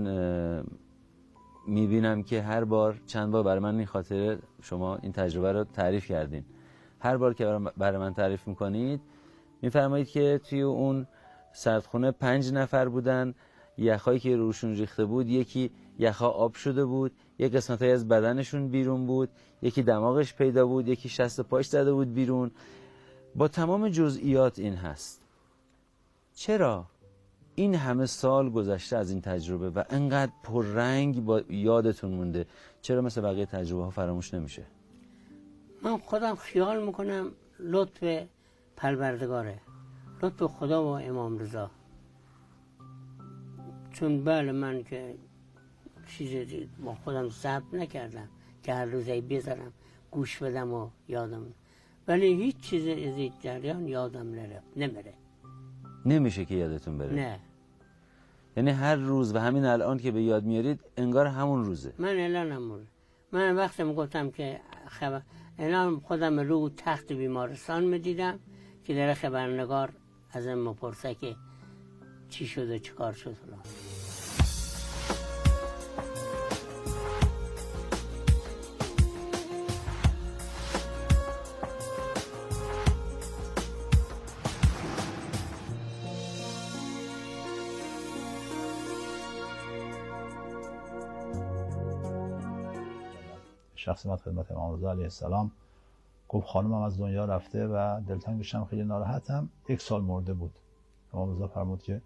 می‌بینم 1.66 2.22
که 2.22 2.42
هر 2.42 2.64
بار 2.64 3.00
چند 3.06 3.32
بار 3.32 3.42
برای 3.42 3.58
من 3.58 3.76
این 3.76 3.86
خاطره 3.86 4.38
شما 4.62 4.96
این 4.96 5.12
تجربه 5.12 5.52
رو 5.52 5.64
تعریف 5.64 6.06
کردین. 6.06 6.44
هر 7.00 7.16
بار 7.16 7.34
که 7.34 7.58
برای 7.76 7.98
من 7.98 8.14
تعریف 8.14 8.48
می‌کنید 8.48 9.00
میفرمایید 9.62 10.08
که 10.08 10.40
توی 10.44 10.62
اون 10.62 11.06
سردخونه 11.52 12.10
پنج 12.10 12.52
نفر 12.52 12.88
بودن 12.88 13.34
یخهایی 13.78 14.18
که 14.18 14.36
روشون 14.36 14.74
ریخته 14.74 15.04
بود 15.04 15.28
یکی 15.28 15.70
یخها 15.98 16.28
آب 16.28 16.54
شده 16.54 16.84
بود 16.84 17.12
یک 17.38 17.52
قسمت 17.52 17.82
از 17.82 18.08
بدنشون 18.08 18.68
بیرون 18.68 19.06
بود 19.06 19.28
یکی 19.62 19.82
دماغش 19.82 20.34
پیدا 20.34 20.66
بود 20.66 20.88
یکی 20.88 21.08
شست 21.08 21.40
پاش 21.40 21.66
زده 21.66 21.92
بود 21.92 22.14
بیرون. 22.14 22.50
با 23.34 23.48
تمام 23.48 23.88
جزئیات 23.88 24.58
این 24.58 24.74
هست. 24.74 25.20
چرا 26.34 26.86
این 27.54 27.74
همه 27.74 28.06
سال 28.06 28.50
گذشته 28.50 28.96
از 28.96 29.10
این 29.10 29.20
تجربه 29.20 29.70
و 29.70 29.84
انقدر 29.90 30.32
پررنگ 30.42 31.24
با 31.24 31.40
یادتون 31.50 32.10
مونده؟ 32.10 32.46
چرا 32.82 33.02
مثل 33.02 33.20
بقیه 33.20 33.46
تجربه 33.46 33.84
ها 33.84 33.90
فراموش 33.90 34.34
نمیشه؟ 34.34 34.62
من 35.82 35.98
خودم 35.98 36.34
خیال 36.34 36.86
می‌کنم 36.86 37.30
لطف 37.58 38.26
پروردگاره. 38.76 39.60
لطف 40.22 40.42
خدا 40.42 40.84
و 40.84 40.86
امام 40.86 41.38
رضا. 41.38 41.70
چون 43.92 44.24
بله 44.24 44.52
من 44.52 44.82
که 44.82 45.14
چیزی 46.08 46.68
با 46.84 46.94
خودم 46.94 47.28
ضبط 47.28 47.74
نکردم 47.74 48.28
که 48.62 48.74
هر 48.74 48.84
روزی 48.84 49.20
بذارم 49.20 49.72
گوش 50.10 50.42
بدم 50.42 50.72
و 50.72 50.90
یادم. 51.08 51.46
ولی 52.08 52.34
هیچ 52.34 52.60
چیز 52.60 52.82
از 52.82 53.16
این 53.16 53.32
جریان 53.40 53.88
یادم 53.88 54.30
نرفت 54.30 54.66
نمیره. 54.76 55.14
نمیشه 56.06 56.44
که 56.44 56.54
یادتون 56.54 56.98
بره؟ 56.98 57.12
نه. 57.12 57.38
یعنی 58.56 58.70
هر 58.70 58.96
روز 58.96 59.34
و 59.34 59.38
همین 59.38 59.64
الان 59.64 59.98
که 59.98 60.10
به 60.10 60.22
یاد 60.22 60.44
میارید 60.44 60.80
انگار 60.96 61.26
همون 61.26 61.64
روزه. 61.64 61.92
من 61.98 62.16
الان 62.20 62.52
هم 62.52 62.80
من 63.32 63.56
وقتی 63.56 63.94
گفتم 63.94 64.30
که 64.30 64.60
خبر 64.86 65.22
الان 65.58 66.00
خودم 66.00 66.40
رو 66.40 66.70
تخت 66.76 67.12
بیمارستان 67.12 67.84
می‌دیدم 67.84 68.38
که 68.84 68.94
در 68.94 69.14
خبرنگار 69.14 69.92
از 70.32 70.46
این 70.46 70.62
مپرسه 70.62 71.14
که 71.14 71.36
چی 72.28 72.46
شده 72.46 72.78
چی 72.78 72.92
کار 72.92 73.12
شد 73.12 73.32
فلان. 73.32 73.60
من 94.06 94.16
خدمت 94.16 94.52
امام 94.52 94.74
رضا 94.74 94.90
علیه 94.90 95.04
السلام. 95.04 95.50
گفت 96.28 96.46
خانمم 96.46 96.82
از 96.82 96.98
دنیا 96.98 97.24
رفته 97.24 97.66
و 97.66 98.00
دلتنگشم 98.06 98.64
خیلی 98.64 98.84
ناراحتم. 98.84 99.48
یک 99.68 99.80
سال 99.80 100.02
مرده 100.02 100.34
بود. 100.34 100.58
امام 101.14 101.34
رضا 101.34 101.48
فرمود 101.48 101.82
که 101.82 102.02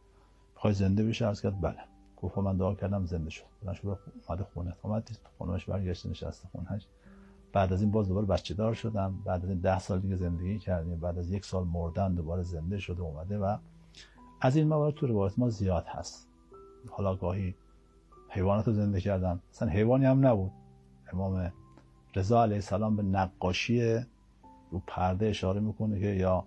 می‌خوای 0.55 0.75
زنده 0.75 1.05
بشه 1.05 1.27
عرض 1.27 1.41
کرد 1.41 1.61
بله. 1.61 1.79
گفت 2.23 2.35
خب 2.35 2.41
من 2.41 2.57
دعا 2.57 2.75
کردم 2.75 3.07
زنده 3.07 3.31
شد. 3.31 3.45
بلند 3.63 3.75
شد 3.75 3.99
اومد 4.29 4.43
خونه. 4.55 4.77
اومد 4.83 5.05
دید 5.05 5.19
خانمش 5.39 5.65
برگشته 5.65 6.09
نشسته 6.09 6.49
خونهش 6.49 6.87
بعد 7.53 7.73
از 7.73 7.83
این 7.83 7.91
باز 7.91 8.09
دوباره 8.09 8.27
بچه 8.27 8.55
دار 8.55 8.75
شدم. 8.75 9.23
بعد 9.25 9.45
از 9.45 9.51
این 9.51 9.59
ده 9.59 9.79
سال 9.79 10.01
دیگه 10.01 10.17
زندگی 10.17 10.59
کردیم. 10.59 11.01
بعد 11.01 11.19
از 11.19 11.31
یک 11.31 11.45
سال 11.45 11.65
مردن 11.65 12.15
دوباره 12.15 12.43
زنده 12.43 12.79
شده 12.79 13.03
اومده 13.03 13.39
و 13.39 13.57
از 14.41 14.57
این 14.57 14.69
موارد 14.69 14.95
تو 14.95 15.07
روایت 15.07 15.39
ما 15.39 15.49
زیاد 15.49 15.85
هست. 15.87 16.29
حالا 16.91 17.17
گاهی 17.17 17.55
حیوانات 18.29 18.67
رو 18.67 18.73
زنده 18.73 19.01
کردن. 19.01 19.41
اصلا 19.51 19.69
حیوانی 19.69 20.05
هم 20.05 20.27
نبود. 20.27 20.53
امام 21.13 21.53
رضا 22.15 22.43
علیه 22.43 22.57
السلام 22.57 22.97
به 22.97 23.03
نقاشی 23.03 23.95
رو 24.71 24.83
پرده 24.87 25.27
اشاره 25.27 25.61
می‌کنه 25.61 26.01
که 26.01 26.07
یا 26.07 26.47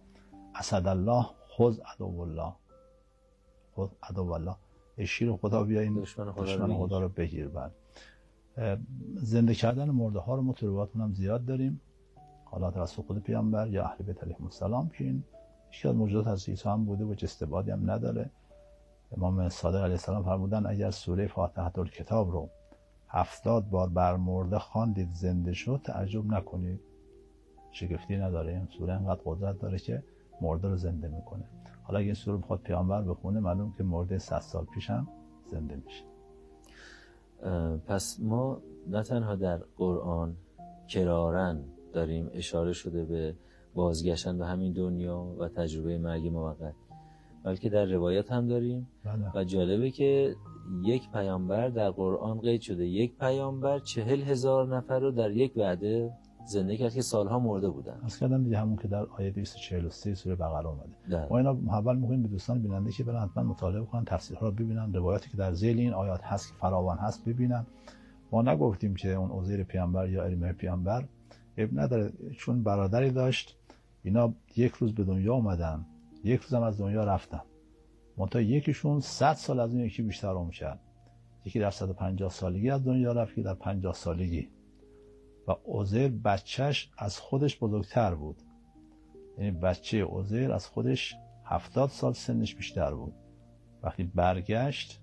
اسد 0.56 0.88
الله 0.88 1.26
خذ 1.58 1.80
عدو 1.80 2.20
الله 2.20 2.54
خذ 3.76 3.90
عدو 4.04 4.32
الله 4.32 4.56
شیر 5.06 5.36
خدا 5.36 5.64
بیا 5.64 5.82
این 5.82 6.02
دشمن 6.02 6.32
خدا 6.32 6.44
دشمن. 6.44 6.78
خدا 6.78 7.00
رو 7.00 7.10
بگیر 7.10 7.48
بعد. 7.48 7.72
زنده 9.16 9.54
کردن 9.54 9.90
مرده 9.90 10.20
ها 10.20 10.36
رو 10.36 10.42
ما 10.42 10.54
تو 10.54 10.68
روایاتمون 10.68 11.08
هم 11.08 11.14
زیاد 11.14 11.46
داریم. 11.46 11.82
حالا 12.46 12.72
توسط 12.72 13.02
خود 13.06 13.20
پیامبر 13.20 13.68
یا 13.68 13.84
اهل 13.86 14.04
بیت 14.06 14.24
علیهم 14.24 14.44
السلام 14.44 14.90
که 14.90 15.04
این 15.04 15.24
یکی 15.74 15.88
از 15.88 15.96
موجودات 15.96 16.28
از 16.28 16.50
عیسی 16.50 16.70
هم 16.70 16.86
بوده 16.86 17.04
و 17.04 17.16
استبادی 17.22 17.72
هم 17.72 17.92
نداره. 17.92 18.30
امام 19.18 19.50
صادق 19.50 19.80
علیه 19.80 19.92
السلام 19.92 20.24
فرمودن 20.24 20.66
اگر 20.66 20.92
سوره 20.92 21.28
فاتحه 21.28 21.72
کتاب 21.72 22.32
رو 22.32 22.50
هفتاد 23.16 23.70
بار 23.70 23.90
بر 23.90 24.16
مرده 24.16 24.60
خواندید 24.60 25.14
زنده 25.14 25.54
شد 25.54 25.82
تعجب 25.84 26.26
نکنید. 26.26 26.80
شگفتی 27.72 28.18
نداره. 28.18 28.52
این 28.52 28.68
سوره 28.78 28.94
انقدر 28.94 29.22
قدرت 29.26 29.60
داره 29.60 29.80
که 29.80 30.04
مرده 30.42 30.68
رو 30.68 30.78
زنده 30.78 31.08
می‌کنه. 31.08 31.44
حالا 31.84 32.00
اگه 32.00 32.06
این 32.06 32.14
سوره 32.14 32.38
بخواد 32.38 32.60
پیامبر 32.60 33.02
بخونه 33.02 33.40
معلوم 33.40 33.74
که 33.78 33.84
مرده 33.84 34.18
100 34.18 34.40
سال 34.40 34.66
پیش 34.66 34.90
هم 34.90 35.08
زنده 35.52 35.76
میشه. 35.86 36.04
پس 37.88 38.20
ما 38.20 38.62
نه 38.88 39.04
تنها 39.04 39.36
در 39.36 39.58
قرآن 39.78 40.36
کرارن 40.88 41.64
داریم 41.94 42.30
اشاره 42.34 42.74
شده 42.74 43.06
به 43.06 43.36
بازگشتن 43.76 44.38
به 44.38 44.46
همین 44.46 44.74
دنیا 44.74 45.36
و 45.40 45.48
تجربه 45.48 45.98
مرگ 45.98 46.28
موقت 46.28 46.74
بلکه 47.44 47.70
در 47.70 47.86
روایت 47.86 48.32
هم 48.32 48.48
داریم. 48.48 48.88
بله. 49.04 49.32
و 49.36 49.44
جالبه 49.44 49.92
که 49.92 50.36
یک 50.84 51.12
پیامبر 51.12 51.70
در 51.70 51.90
قرآن 51.90 52.40
قید 52.40 52.62
شده. 52.62 52.86
یک 52.88 53.18
پیامبر 53.18 53.80
چهل 53.80 54.22
هزار 54.22 54.78
نفر 54.78 55.00
رو 55.00 55.12
در 55.12 55.32
یک 55.32 55.58
وعده 55.58 56.12
زنده 56.46 56.78
کرد 56.78 56.94
که 56.94 57.02
سالها 57.02 57.40
مرده 57.40 57.70
بودن. 57.70 58.00
از 58.04 58.20
کردم 58.20 58.44
دیگه 58.44 58.58
همون 58.58 58.76
که 58.76 58.88
در 58.88 59.06
آیه 59.06 59.32
243 59.32 60.16
سوره 60.16 60.36
بقره 60.36 60.68
اومده. 60.68 60.90
ده. 61.10 61.28
ما 61.30 61.38
اینا 61.38 61.50
اول 61.52 61.96
میگیم 61.96 62.24
به 62.24 62.28
دوستان 62.28 62.62
بیننده 62.62 62.92
که 62.92 63.04
برن 63.04 63.30
حتما 63.30 63.44
مطالعه 63.44 63.86
کنن 63.86 64.06
تفسیرها 64.06 64.46
رو 64.46 64.52
ببینن 64.52 64.94
روایاتی 64.94 65.30
که 65.30 65.38
در 65.38 65.54
ذیل 65.54 65.80
این 65.80 65.94
آیات 65.94 66.24
هست 66.24 66.48
که 66.48 66.54
فراوان 66.58 66.98
هست 66.98 67.26
ببینن. 67.26 67.66
ما 68.32 68.42
نگفتیم 68.42 68.96
که 68.96 69.14
اون 69.14 69.42
عزیر 69.42 69.64
پیامبر 69.64 70.10
یا 70.10 70.24
الیمه 70.24 70.54
پیامبر 70.54 71.06
اب 71.58 71.70
نداره 71.74 72.12
چون 72.38 72.64
برادری 72.64 73.12
داشت. 73.12 73.58
اینا 74.04 74.34
یک 74.56 74.72
روز 74.72 74.96
به 74.96 75.04
دنیا 75.04 75.34
اومدن 75.34 75.86
یک 76.24 76.42
روز 76.42 76.54
هم 76.54 76.64
از 76.64 76.78
دنیا 76.78 77.04
رفتن. 77.04 77.42
منتها 78.18 78.42
یکیشون 78.42 79.00
100 79.00 79.34
سال 79.34 79.60
از 79.60 79.72
اون 79.72 79.80
یکی 79.80 80.02
بیشتر 80.02 80.28
عمر 80.28 80.52
کرد. 80.52 80.80
یکی 81.46 81.60
در 81.60 81.70
150 81.70 82.30
سالگی 82.30 82.70
از 82.70 82.86
دنیا 82.86 83.12
رفت 83.12 83.32
یکی 83.32 83.44
در 83.44 83.54
50 83.54 83.94
سالگی. 83.94 84.50
و 85.48 85.56
عزیر 85.68 86.08
بچهش 86.08 86.92
از 86.98 87.20
خودش 87.20 87.60
بزرگتر 87.60 88.16
بود. 88.16 88.42
یعنی 89.38 89.52
بچه 89.52 90.06
عزیر 90.06 90.52
از 90.52 90.68
خودش 90.68 91.16
70 91.46 91.90
سال 91.90 92.14
سنش 92.14 92.56
بیشتر 92.56 92.94
بود. 92.94 93.14
وقتی 93.84 94.04
برگشت 94.04 95.02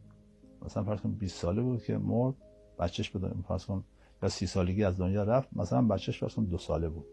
مثلا 0.62 0.84
فرض 0.84 1.00
کن 1.00 1.12
20 1.12 1.36
ساله 1.36 1.62
بود 1.62 1.82
که 1.82 1.98
مرد 1.98 2.34
بچهش 2.78 3.10
به 3.10 3.30
فرض 3.48 3.64
کن 3.64 3.84
یا 4.22 4.28
30 4.28 4.46
سالگی 4.46 4.84
از 4.84 4.98
دنیا 5.00 5.22
رفت 5.22 5.48
مثلا 5.52 5.82
بچهش 5.82 6.18
فرض 6.18 6.34
کن 6.34 6.44
دو 6.44 6.58
ساله 6.58 6.88
بود. 6.88 7.06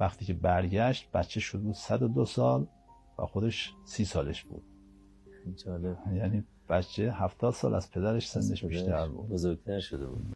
وقتی 0.00 0.24
که 0.24 0.34
برگشت 0.34 1.10
بچه 1.10 1.40
شد 1.40 1.60
بود 1.60 1.74
102 1.74 2.24
سال 2.24 2.66
و 3.18 3.26
خودش 3.26 3.74
30 3.84 4.04
سالش 4.04 4.44
بود. 4.44 4.69
جالب 5.56 5.98
یعنی 6.14 6.44
بچه 6.68 7.12
70 7.12 7.54
سال 7.54 7.74
از 7.74 7.90
پدرش 7.90 8.28
سنش 8.28 8.64
بیشتر 8.64 9.08
بود. 9.08 9.28
بزرگتر 9.28 9.80
شده 9.80 10.06
بود. 10.06 10.34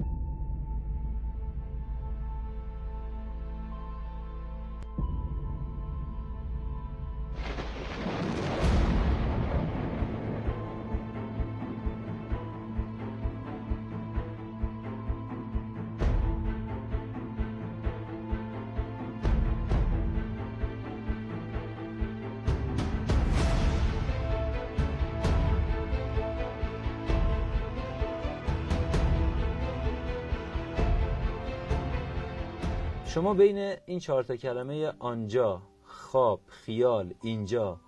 شما 33.24 33.34
بین 33.34 33.74
این 33.86 33.98
چهار 33.98 34.22
تا 34.22 34.36
کلمه 34.36 34.92
آنجا 34.98 35.62
خواب 35.84 36.40
خیال 36.46 37.14
اینجا 37.22 37.80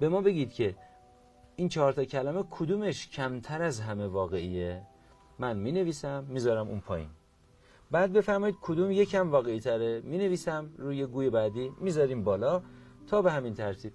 به 0.00 0.08
ما 0.08 0.20
بگید 0.20 0.52
که 0.52 0.74
این 1.56 1.68
چهار 1.68 1.92
تا 1.92 2.04
کلمه 2.04 2.44
کدومش 2.50 3.08
کمتر 3.08 3.62
از 3.62 3.80
همه 3.80 4.06
واقعیه؟ 4.06 4.82
من 5.38 5.56
می 5.56 5.72
نویسم 5.72 6.24
می‌ذارم 6.28 6.68
اون 6.68 6.80
پایین. 6.80 7.08
بعد 7.90 8.12
بفرمایید 8.12 8.56
کدوم 8.62 8.90
یکم 8.90 9.30
واقعی 9.30 9.60
تره 9.60 10.00
می 10.00 10.18
نویسم 10.18 10.70
روی 10.78 11.06
گوی 11.06 11.30
بعدی 11.30 11.72
می‌ذاریم 11.80 12.24
بالا 12.24 12.62
تا 13.06 13.22
به 13.22 13.32
همین 13.32 13.54
ترتیب. 13.54 13.92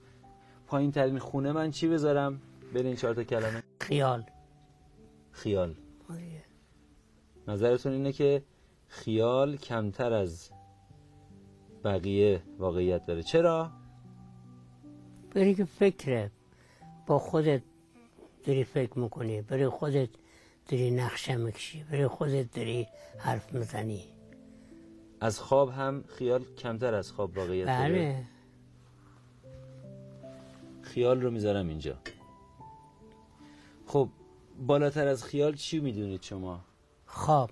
پایین 0.67 0.91
ترین 0.91 1.19
خونه 1.19 1.51
من 1.51 1.71
چی 1.71 1.87
بذارم؟ 1.87 2.41
بین 2.73 2.85
این 2.85 2.95
چهار 2.95 3.13
تا 3.13 3.23
کلمه؟ 3.23 3.63
خیال. 3.81 4.23
خیال. 5.31 5.75
آره. 6.09 6.43
نظرتون 7.47 7.91
اینه 7.91 8.11
که 8.11 8.43
خیال 8.87 9.57
کمتر 9.57 10.13
از 10.13 10.51
بقیه 11.87 12.41
واقعیت 12.57 13.05
داره. 13.05 13.23
چرا؟ 13.23 13.71
بری 15.35 15.55
که 15.55 15.65
فکره. 15.65 16.31
با 17.05 17.19
خودت 17.19 17.61
داری 18.43 18.63
فکر 18.63 18.99
می‌کنی. 18.99 19.41
برای 19.41 19.69
خودت 19.69 20.09
داری 20.67 20.91
نقشه 20.91 21.35
می‌کشی. 21.35 21.83
برای 21.83 22.07
خودت 22.07 22.51
داری 22.51 22.87
حرف 23.17 23.53
می‌زنی. 23.53 24.03
از 25.21 25.39
خواب 25.39 25.69
هم 25.69 26.03
خیال 26.07 26.43
کمتر 26.57 26.93
از 26.93 27.11
خواب 27.11 27.37
واقعیت 27.37 27.65
داره. 27.65 27.89
بله. 27.89 28.25
خیال 30.81 31.21
رو 31.21 31.31
می‌ذارم 31.31 31.67
اینجا. 31.67 31.97
خب 33.85 34.09
بالاتر 34.67 35.07
از 35.07 35.23
خیال 35.23 35.55
چی 35.55 35.79
می‌دونید 35.79 36.21
شما؟ 36.21 36.59
خواب. 37.05 37.51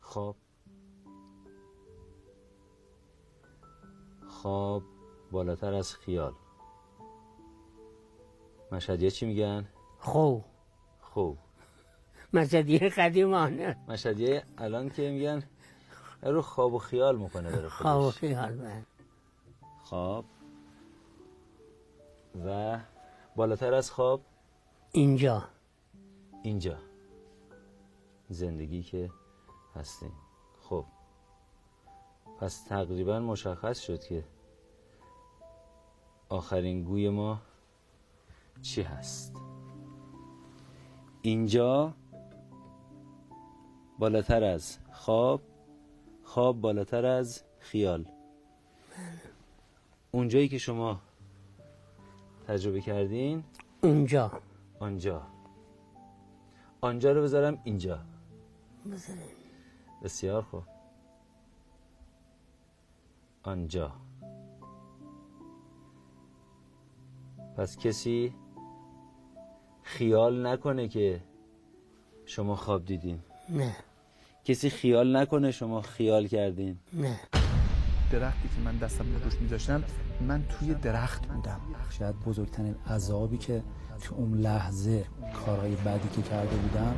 خواب؟ 0.00 0.36
خواب 4.42 4.82
بالاتر 5.30 5.74
از 5.74 5.94
خیال. 5.94 6.34
مشهدیه 8.72 9.10
چی 9.10 9.26
میگن؟ 9.26 9.68
خو. 9.98 10.40
خوب 11.00 11.38
مزدیه 12.32 12.88
قدیمانه. 12.88 13.76
مشهدیه 13.88 14.44
الان 14.58 14.90
که 14.90 15.10
میگن 15.10 15.42
رو 16.22 16.42
خواب 16.42 16.74
و 16.74 16.78
خیال 16.78 17.18
می‌کنه 17.18 17.50
داره 17.50 17.68
خواب 17.68 18.00
و 18.00 18.04
خودش 18.04 18.18
خیال 18.18 18.56
بله. 18.56 18.86
خواب 19.82 20.24
و 22.44 22.78
بالاتر 23.36 23.74
از 23.74 23.90
خواب؟ 23.90 24.20
اینجا. 24.92 25.44
اینجا. 26.42 26.78
زندگی 28.28 28.82
که 28.82 29.10
هستیم. 29.74 30.12
خب. 30.60 30.84
پس 32.40 32.64
تقریبا 32.64 33.20
مشخص 33.20 33.80
شد 33.80 34.04
که 34.04 34.24
آخرین 36.32 36.84
گوی 36.84 37.08
ما 37.08 37.40
چی 38.62 38.82
هست؟ 38.82 39.36
اینجا 41.22 41.94
بالاتر 43.98 44.44
از 44.44 44.78
خواب 44.92 45.42
خواب 46.24 46.60
بالاتر 46.60 47.06
از 47.06 47.42
خیال. 47.58 48.08
اونجایی 50.10 50.48
که 50.48 50.58
شما 50.58 51.00
تجربه 52.46 52.80
کردین؟ 52.80 53.44
اونجا 53.82 54.40
آنجا. 54.80 55.22
آنجا 56.80 57.12
رو 57.12 57.22
بذارم 57.22 57.60
اینجا. 57.64 57.98
بذارین. 58.92 59.22
بسیار 60.02 60.42
خوب. 60.42 60.62
آنجا. 63.42 63.92
پس 67.56 67.76
کسی 67.76 68.34
خیال 69.82 70.46
نکنه 70.46 70.88
که 70.88 71.20
شما 72.26 72.56
خواب 72.56 72.84
دیدین. 72.84 73.18
نه. 73.48 73.76
کسی 74.44 74.70
خیال 74.70 75.16
نکنه 75.16 75.50
شما 75.50 75.80
خیال 75.80 76.26
کردین. 76.26 76.78
نه. 76.92 77.20
درختی 78.12 78.48
که 78.48 78.60
من 78.64 78.76
دستم 78.76 79.04
رو 79.14 79.24
روش 79.24 79.34
میذاشتم 79.40 79.84
من 80.20 80.44
توی 80.48 80.74
درخت 80.74 81.26
بودم. 81.26 81.60
شاید 81.90 82.20
بزرگترین 82.20 82.74
عذابی 82.90 83.38
که 83.38 83.62
تو 84.02 84.14
اون 84.14 84.34
لحظه 84.34 85.04
کارهای 85.46 85.74
بدی 85.74 86.08
که 86.08 86.22
کرده 86.22 86.56
بودم 86.56 86.94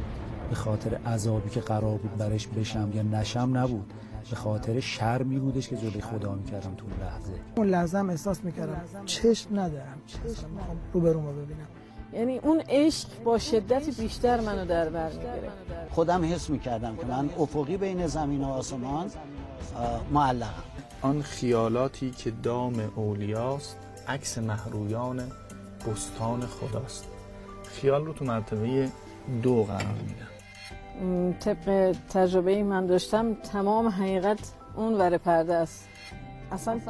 به 0.48 0.54
خاطر 0.54 0.94
عذابی 0.94 1.50
که 1.50 1.60
قرار 1.60 1.98
بود 1.98 2.16
برش 2.16 2.46
بشم 2.46 2.90
یا 2.94 3.02
نشم 3.02 3.56
نبود. 3.56 3.92
به 4.30 4.36
خاطر 4.36 4.80
شرمی 4.80 5.38
بودش 5.38 5.68
که 5.68 5.76
جلوی 5.76 6.00
خدا 6.00 6.34
می‌کردم 6.34 6.74
تو 6.74 6.84
اون 6.84 7.08
لحظه. 7.08 7.32
اون 7.56 7.66
لحظه 7.66 7.98
هم 7.98 8.10
احساس 8.10 8.44
می‌کردم 8.44 8.82
چشم 9.06 9.60
ندارم. 9.60 10.02
چشم 10.06 10.50
می‌خوام 10.50 10.76
روبرومو 10.92 11.32
ببینم. 11.32 11.66
یعنی 12.12 12.38
اون 12.38 12.62
عشق 12.68 13.08
با 13.24 13.38
شدت 13.38 14.00
بیشتر 14.00 14.40
منو 14.40 14.66
در 14.66 14.88
بر 14.88 15.08
می‌گیره 15.08 15.50
خودم 15.90 16.32
حس 16.32 16.50
می‌کردم 16.50 16.96
که 16.96 17.06
من 17.06 17.30
افقی 17.38 17.76
بین 17.76 18.06
زمین 18.06 18.44
و 18.44 18.48
آسمان 18.48 19.10
معلقم. 20.10 20.64
آن 21.02 21.22
خیالاتی 21.22 22.10
که 22.10 22.30
دام 22.30 22.92
اولیاست 22.96 23.76
عکس 24.08 24.38
محرویان 24.38 25.22
بستان 25.86 26.40
خداست. 26.40 27.04
خیال 27.64 28.04
رو 28.04 28.12
تو 28.12 28.24
مرتبه 28.24 28.88
دو 29.42 29.64
قرار 29.64 29.80
میدم. 30.06 30.33
طبق 31.40 31.96
تجربه 32.10 32.62
من 32.62 32.86
داشتم 32.86 33.34
تمام 33.34 33.88
حقیقت 33.88 34.38
اون 34.76 34.94
ور 34.94 35.18
پرده 35.18 35.54
است. 35.54 35.88
اصلا 36.52 36.80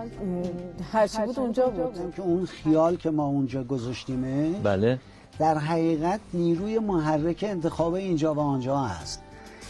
هرچی 0.92 1.22
بود 1.22 1.38
اونجا 1.38 1.68
بود. 1.68 2.14
که 2.16 2.22
اون 2.22 2.46
خیال 2.46 2.96
که 2.96 3.10
ما 3.10 3.26
اونجا 3.26 3.64
گذاشتیمه 3.64 4.52
بله. 4.52 4.98
در 5.38 5.58
حقیقت 5.58 6.20
نیروی 6.34 6.78
محرک 6.78 7.44
انتخاب 7.48 7.94
اینجا 7.94 8.34
و 8.34 8.38
آنجا 8.40 8.78
هست 8.78 9.22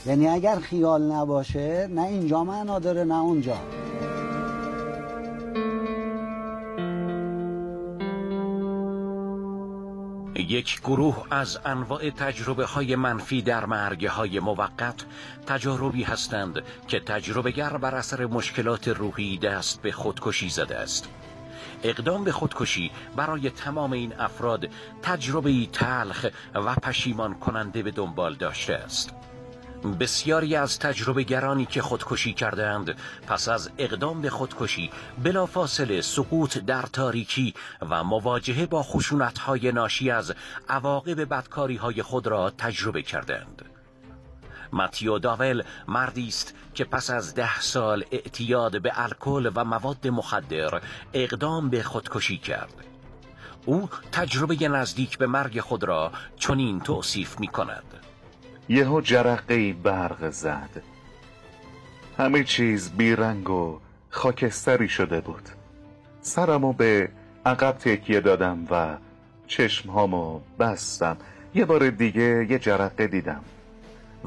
یعنی 0.07 0.29
اگر 0.29 0.57
خیال 0.57 1.13
نباشه 1.13 1.87
نه 1.87 2.03
اینجا 2.03 2.45
معنا 2.45 2.79
داره 2.79 3.05
نه 3.05 3.21
اونجا. 3.21 3.57
یک 10.55 10.81
گروه 10.81 11.27
از 11.31 11.59
انواع 11.65 12.11
تجربه 12.11 12.65
های 12.65 12.97
منفی 12.97 13.43
در 13.43 13.67
مرگ 13.67 14.07
های 14.07 14.41
موقت 14.41 15.05
تجاربی 15.47 16.03
هستند 16.03 16.63
که 16.89 17.01
تجربه 17.01 17.51
گر 17.51 17.77
بر 17.77 17.95
اثر 17.95 18.27
مشکلات 18.27 18.89
روحی 18.89 19.39
دست 19.39 19.83
به 19.83 19.93
خودکشی 19.93 20.49
زده 20.49 20.77
است. 20.77 21.09
اقدام 21.83 22.25
به 22.25 22.33
خودکشی 22.33 22.91
برای 23.17 23.51
تمام 23.51 23.93
این 23.93 24.13
افراد 24.19 24.69
تجربه 25.03 25.67
تلخ 25.67 26.27
و 26.55 26.75
پشیمان 26.75 27.35
کننده 27.35 27.83
به 27.83 27.91
دنبال 27.91 28.35
داشته 28.35 28.75
است. 28.75 29.24
بسیاری 29.85 30.57
از 30.57 30.79
تجربه 30.79 31.23
گرانی 31.23 31.67
که 31.67 31.83
خودکشی 31.83 32.33
کردند 32.33 32.97
پس 33.27 33.49
از 33.49 33.71
اقدام 33.79 34.21
به 34.21 34.31
خودکشی 34.31 34.91
بلافاصله 35.23 36.01
سقوط 36.01 36.59
در 36.59 36.83
تاریکی 36.83 37.55
و 37.91 38.05
مواجهه 38.05 38.67
با 38.67 38.87
های 39.41 39.73
ناشی 39.73 40.11
از 40.11 40.35
عواقب 40.69 41.29
بدکاری 41.29 41.77
های 41.77 42.03
خود 42.03 42.27
را 42.27 42.51
تجربه 42.51 43.03
کردند 43.03 43.63
ماتیو 44.73 45.19
داول 45.19 45.63
مردی 45.89 46.29
است 46.29 46.55
که 46.75 46.85
پس 46.85 47.11
از 47.11 47.35
ده 47.35 47.61
سال 47.61 48.05
اعتیاد 48.11 48.83
به 48.83 48.93
الکل 48.95 49.51
و 49.55 49.65
مواد 49.65 50.09
مخدر 50.09 50.81
اقدام 51.13 51.71
به 51.71 51.83
خودکشی 51.83 52.39
کرد. 52.39 52.75
او 53.67 53.89
تجربه 54.13 54.69
نزدیک 54.69 55.19
به 55.19 55.27
مرگ 55.27 55.61
خود 55.61 55.85
را 55.85 56.13
چنین 56.37 56.81
توصیف 56.81 57.41
می 57.41 57.49
کند 57.49 58.04
یهو 58.69 59.01
جرقه 59.01 59.73
برق 59.73 60.31
زد. 60.31 60.83
همه 62.19 62.45
چیز 62.45 62.91
بیرنگ 62.91 63.51
و 63.51 63.79
خاکستری 64.11 64.89
شده 64.89 65.21
بود. 65.21 65.49
سرمو 66.21 66.73
به 66.73 67.09
عقب 67.47 67.73
تکیه 67.73 68.21
دادم 68.21 68.67
و 68.71 68.97
چشمهامو 69.47 70.41
بستم. 70.59 71.17
یه 71.55 71.65
بار 71.65 71.91
دیگه 71.91 72.47
یه 72.51 72.59
جرقه 72.59 73.07
دیدم 73.07 73.41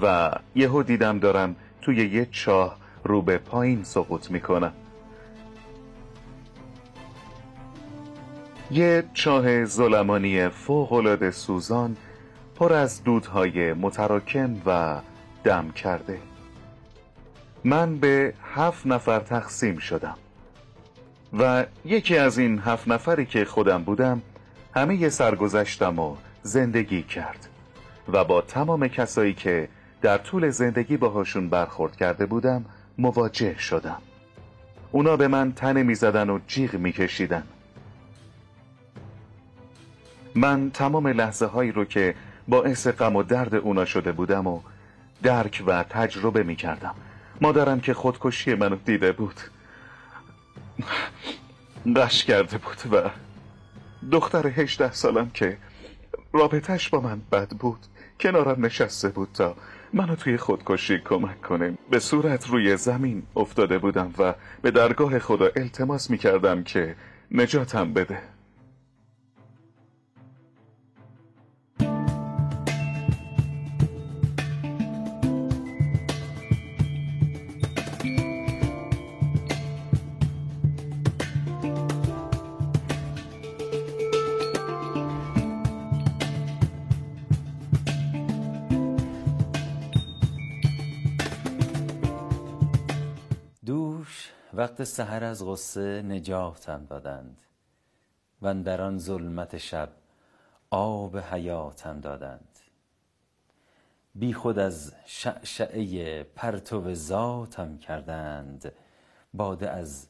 و 0.02 0.32
یهو 0.56 0.84
دیدم 0.84 1.20
دارم 1.20 1.56
توی 1.82 2.10
یه 2.10 2.28
چاه 2.32 2.78
رو 3.04 3.22
به 3.22 3.38
پایین 3.38 3.84
سقوط 3.84 4.32
می‌کنم. 4.32 4.74
یه 8.72 9.04
چاه 9.14 9.66
ظلمانی 9.66 10.50
فوق 10.50 11.30
سوزان 11.30 11.98
پر 12.58 12.74
از 12.74 13.03
دودهای 13.03 13.74
متراکم 13.74 14.55
و 14.66 14.99
دم 15.43 15.72
کرده. 15.72 16.20
من 17.64 17.97
به 17.97 18.34
هفت 18.53 18.88
نفر 18.88 19.20
تقسیم 19.20 19.78
شدم 19.78 20.18
و 21.39 21.66
یکی 21.86 22.18
از 22.18 22.38
این 22.38 22.60
هفت 22.60 22.88
نفری 22.88 23.26
که 23.26 23.45
خودم 23.45 23.84
بودم 23.84 24.22
همه 24.76 25.10
سرگذشتم 25.10 25.99
و 25.99 26.16
زندگی 26.43 27.03
کرد 27.03 27.47
و 28.14 28.24
با 28.24 28.41
تمام 28.41 28.88
کسایی 28.88 29.34
که 29.34 29.70
در 30.01 30.18
طول 30.18 30.49
زندگی 30.49 30.97
باهاشون 30.97 31.49
برخورد 31.49 31.95
کرده 31.95 32.26
بودم 32.26 32.66
مواجه 32.97 33.58
شدم. 33.58 34.01
اونا 34.91 35.18
به 35.18 35.28
من 35.28 35.53
تنه 35.53 35.84
می 35.84 35.95
زدن 35.95 36.30
و 36.30 36.39
جیغ 36.47 36.76
می 36.76 36.91
کشیدن 36.91 37.43
من 40.36 40.72
تمام 40.72 41.08
لحظه 41.08 41.45
هایی 41.45 41.72
رو 41.72 41.86
که 41.86 42.16
باعث 42.48 42.88
غم 42.88 43.16
و 43.16 43.24
درد 43.24 43.56
اونا 43.56 43.86
شده 43.86 44.12
بودم 44.12 44.48
و 44.48 44.62
درک 45.24 45.64
و 45.68 45.84
تجربه 45.84 46.43
می 46.43 46.56
کردم 46.56 46.95
مادرم 47.41 47.80
که 47.80 47.93
خودکشی 47.93 48.56
منو 48.56 48.76
دیده 48.76 49.12
بود 49.12 49.39
قش 51.95 52.26
کرده 52.26 52.58
بود 52.58 52.93
و 52.93 53.10
دختر 54.12 54.48
هشته 54.48 54.91
سالم 54.91 55.30
که 55.30 55.58
رابطش 56.34 56.89
با 56.89 57.00
من 57.00 57.22
بد 57.32 57.50
بود 57.50 57.80
کنارم 58.20 58.66
نشسته 58.66 59.10
بود 59.10 59.30
تا 59.34 59.56
منو 59.93 60.16
توی 60.16 60.38
خودکشی 60.38 61.00
کمک 61.00 61.41
کنه. 61.41 61.78
به 61.91 62.00
صورت 62.00 62.50
روی 62.50 62.78
زمین 62.78 63.24
افتاده 63.36 63.78
بودم 63.78 64.14
و 64.18 64.34
به 64.62 64.72
درگاه 64.72 65.20
خدا 65.20 65.50
التماس 65.56 66.10
می 66.10 66.18
کردم 66.18 66.64
که 66.64 66.95
نجاتم 67.32 67.93
بده. 67.93 68.20
وقت 94.58 94.84
سحر 94.84 95.24
از 95.24 95.45
غصه 95.45 96.01
نجاتم 96.01 96.86
دادند. 96.86 97.38
و 98.41 98.53
در 98.53 98.82
آن 98.82 98.97
ظلمت 98.97 99.58
شب 99.58 99.89
آب 100.70 101.18
حیاتم 101.18 101.99
دادند. 101.99 102.60
بی 104.16 104.34
خود 104.34 104.60
از 104.60 104.93
شعشعه 105.05 106.24
پرتو 106.24 106.93
ذاتم 106.93 107.78
کردند. 107.78 108.72
باده 109.34 109.70
از 109.70 110.08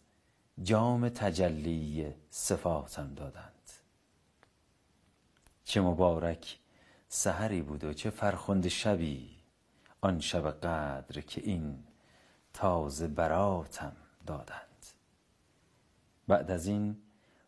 جام 0.64 1.10
تجلی 1.10 2.14
صفاتم 2.30 3.14
دادند. 3.14 3.72
چه 5.64 5.82
مبارک 5.82 6.60
سحری 7.08 7.62
بود 7.62 7.84
و 7.84 7.94
چه 7.94 8.10
فرخنده 8.10 8.70
شبی 8.70 9.30
آن 10.02 10.20
شب 10.20 10.52
قدر 10.52 11.22
که 11.22 11.42
این 11.42 11.84
تازه 12.54 13.08
براتم 13.08 13.96
دادند. 14.28 14.86
بعد 16.28 16.52
از 16.52 16.68
این 16.68 16.98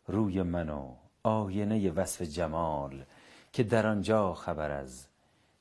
روی 0.06 0.42
من 0.42 0.70
و 0.70 0.94
آینه 1.22 1.90
وصف 1.90 2.22
جمال 2.22 3.04
که 3.52 3.62
در 3.62 3.86
آنجا 3.86 4.34
خبر 4.34 4.70
از 4.70 5.06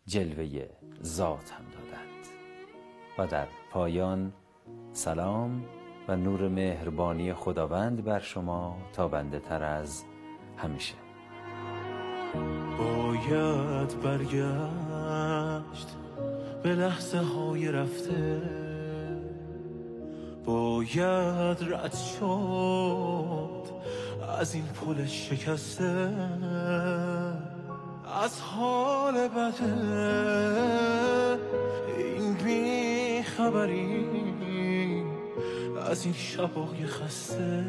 جلوه 0.07 0.69
ذاتم 1.03 1.63
دادند. 1.73 2.25
و 3.17 3.27
در 3.27 3.47
پایان 3.71 4.33
سلام 4.93 5.65
و 6.07 6.15
نور 6.15 6.47
مهربانی 6.47 7.33
خداوند 7.33 8.03
بر 8.03 8.19
شما 8.19 8.77
تا 8.93 9.07
بنده 9.07 9.39
تر 9.39 9.63
از 9.63 10.03
همیشه. 10.57 10.95
باید 12.77 14.01
برگشت 14.01 15.87
به 16.63 16.75
لحظه 16.75 17.19
های 17.19 17.71
رفته. 17.71 18.68
باید 20.49 21.73
رد 21.73 21.95
شد 22.19 23.63
از 24.39 24.53
این 24.53 24.63
پل 24.63 25.05
شکسته 25.05 26.09
از 28.23 28.41
حال 28.41 29.27
بده. 29.27 29.73
این 31.97 32.33
بی 32.33 33.23
خبری 33.23 34.05
از 35.89 36.05
این 36.05 36.13
شبای 36.13 36.85
خسته 36.85 37.63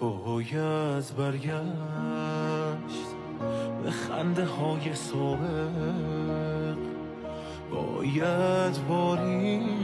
باید 0.00 1.16
برگشت 1.18 1.54
به 3.84 3.90
خنده 3.90 4.44
های 4.44 4.94
سابق. 4.94 6.76
باید 7.70 8.88
باری 8.88 9.83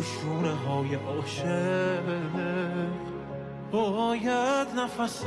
شونه 0.00 0.54
های 0.54 0.94
عاشق. 0.94 2.06
باید 3.72 4.68
نفس 4.76 5.24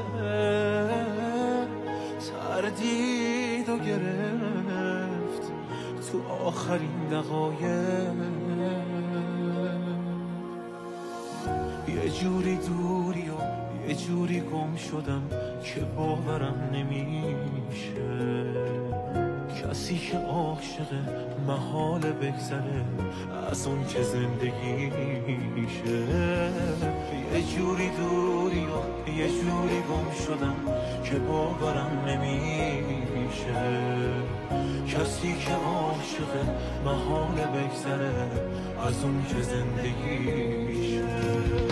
تردید 2.31 3.69
و 3.69 3.77
گرفت 3.77 5.51
تو 6.11 6.27
آخرین 6.45 7.07
دقایق. 7.11 8.13
یه 11.87 12.09
جوری 12.09 12.55
دوری 12.55 13.29
و 13.29 13.33
یه 13.87 13.95
جوری 13.95 14.39
گم 14.41 14.75
شدم 14.75 15.23
که 15.63 15.79
باورم 15.79 16.69
نمیشه. 16.73 18.05
کسی 19.69 19.97
که 19.97 20.17
عاشق 20.17 20.93
محال 21.47 22.01
بگذره 22.01 22.85
از 23.51 23.67
اون 23.67 23.87
که 23.87 24.03
زندگی 24.03 24.89
میشه. 25.55 25.99
یه 27.33 27.43
جوری 27.55 27.89
دوری 27.89 28.65
و 28.65 29.09
یه 29.09 29.27
جوری 29.27 29.81
گم 29.89 30.25
شدم 30.25 30.55
که 31.03 31.19
باورم 31.19 32.03
نمیشه. 32.07 33.53
کسی 34.87 35.33
که 35.33 35.53
عاشق 35.53 36.31
محال 36.85 37.35
بگذره 37.35 38.13
از 38.87 39.03
اون 39.03 39.25
که 39.29 39.41
زندگی 39.41 40.17
میشه. 40.57 41.64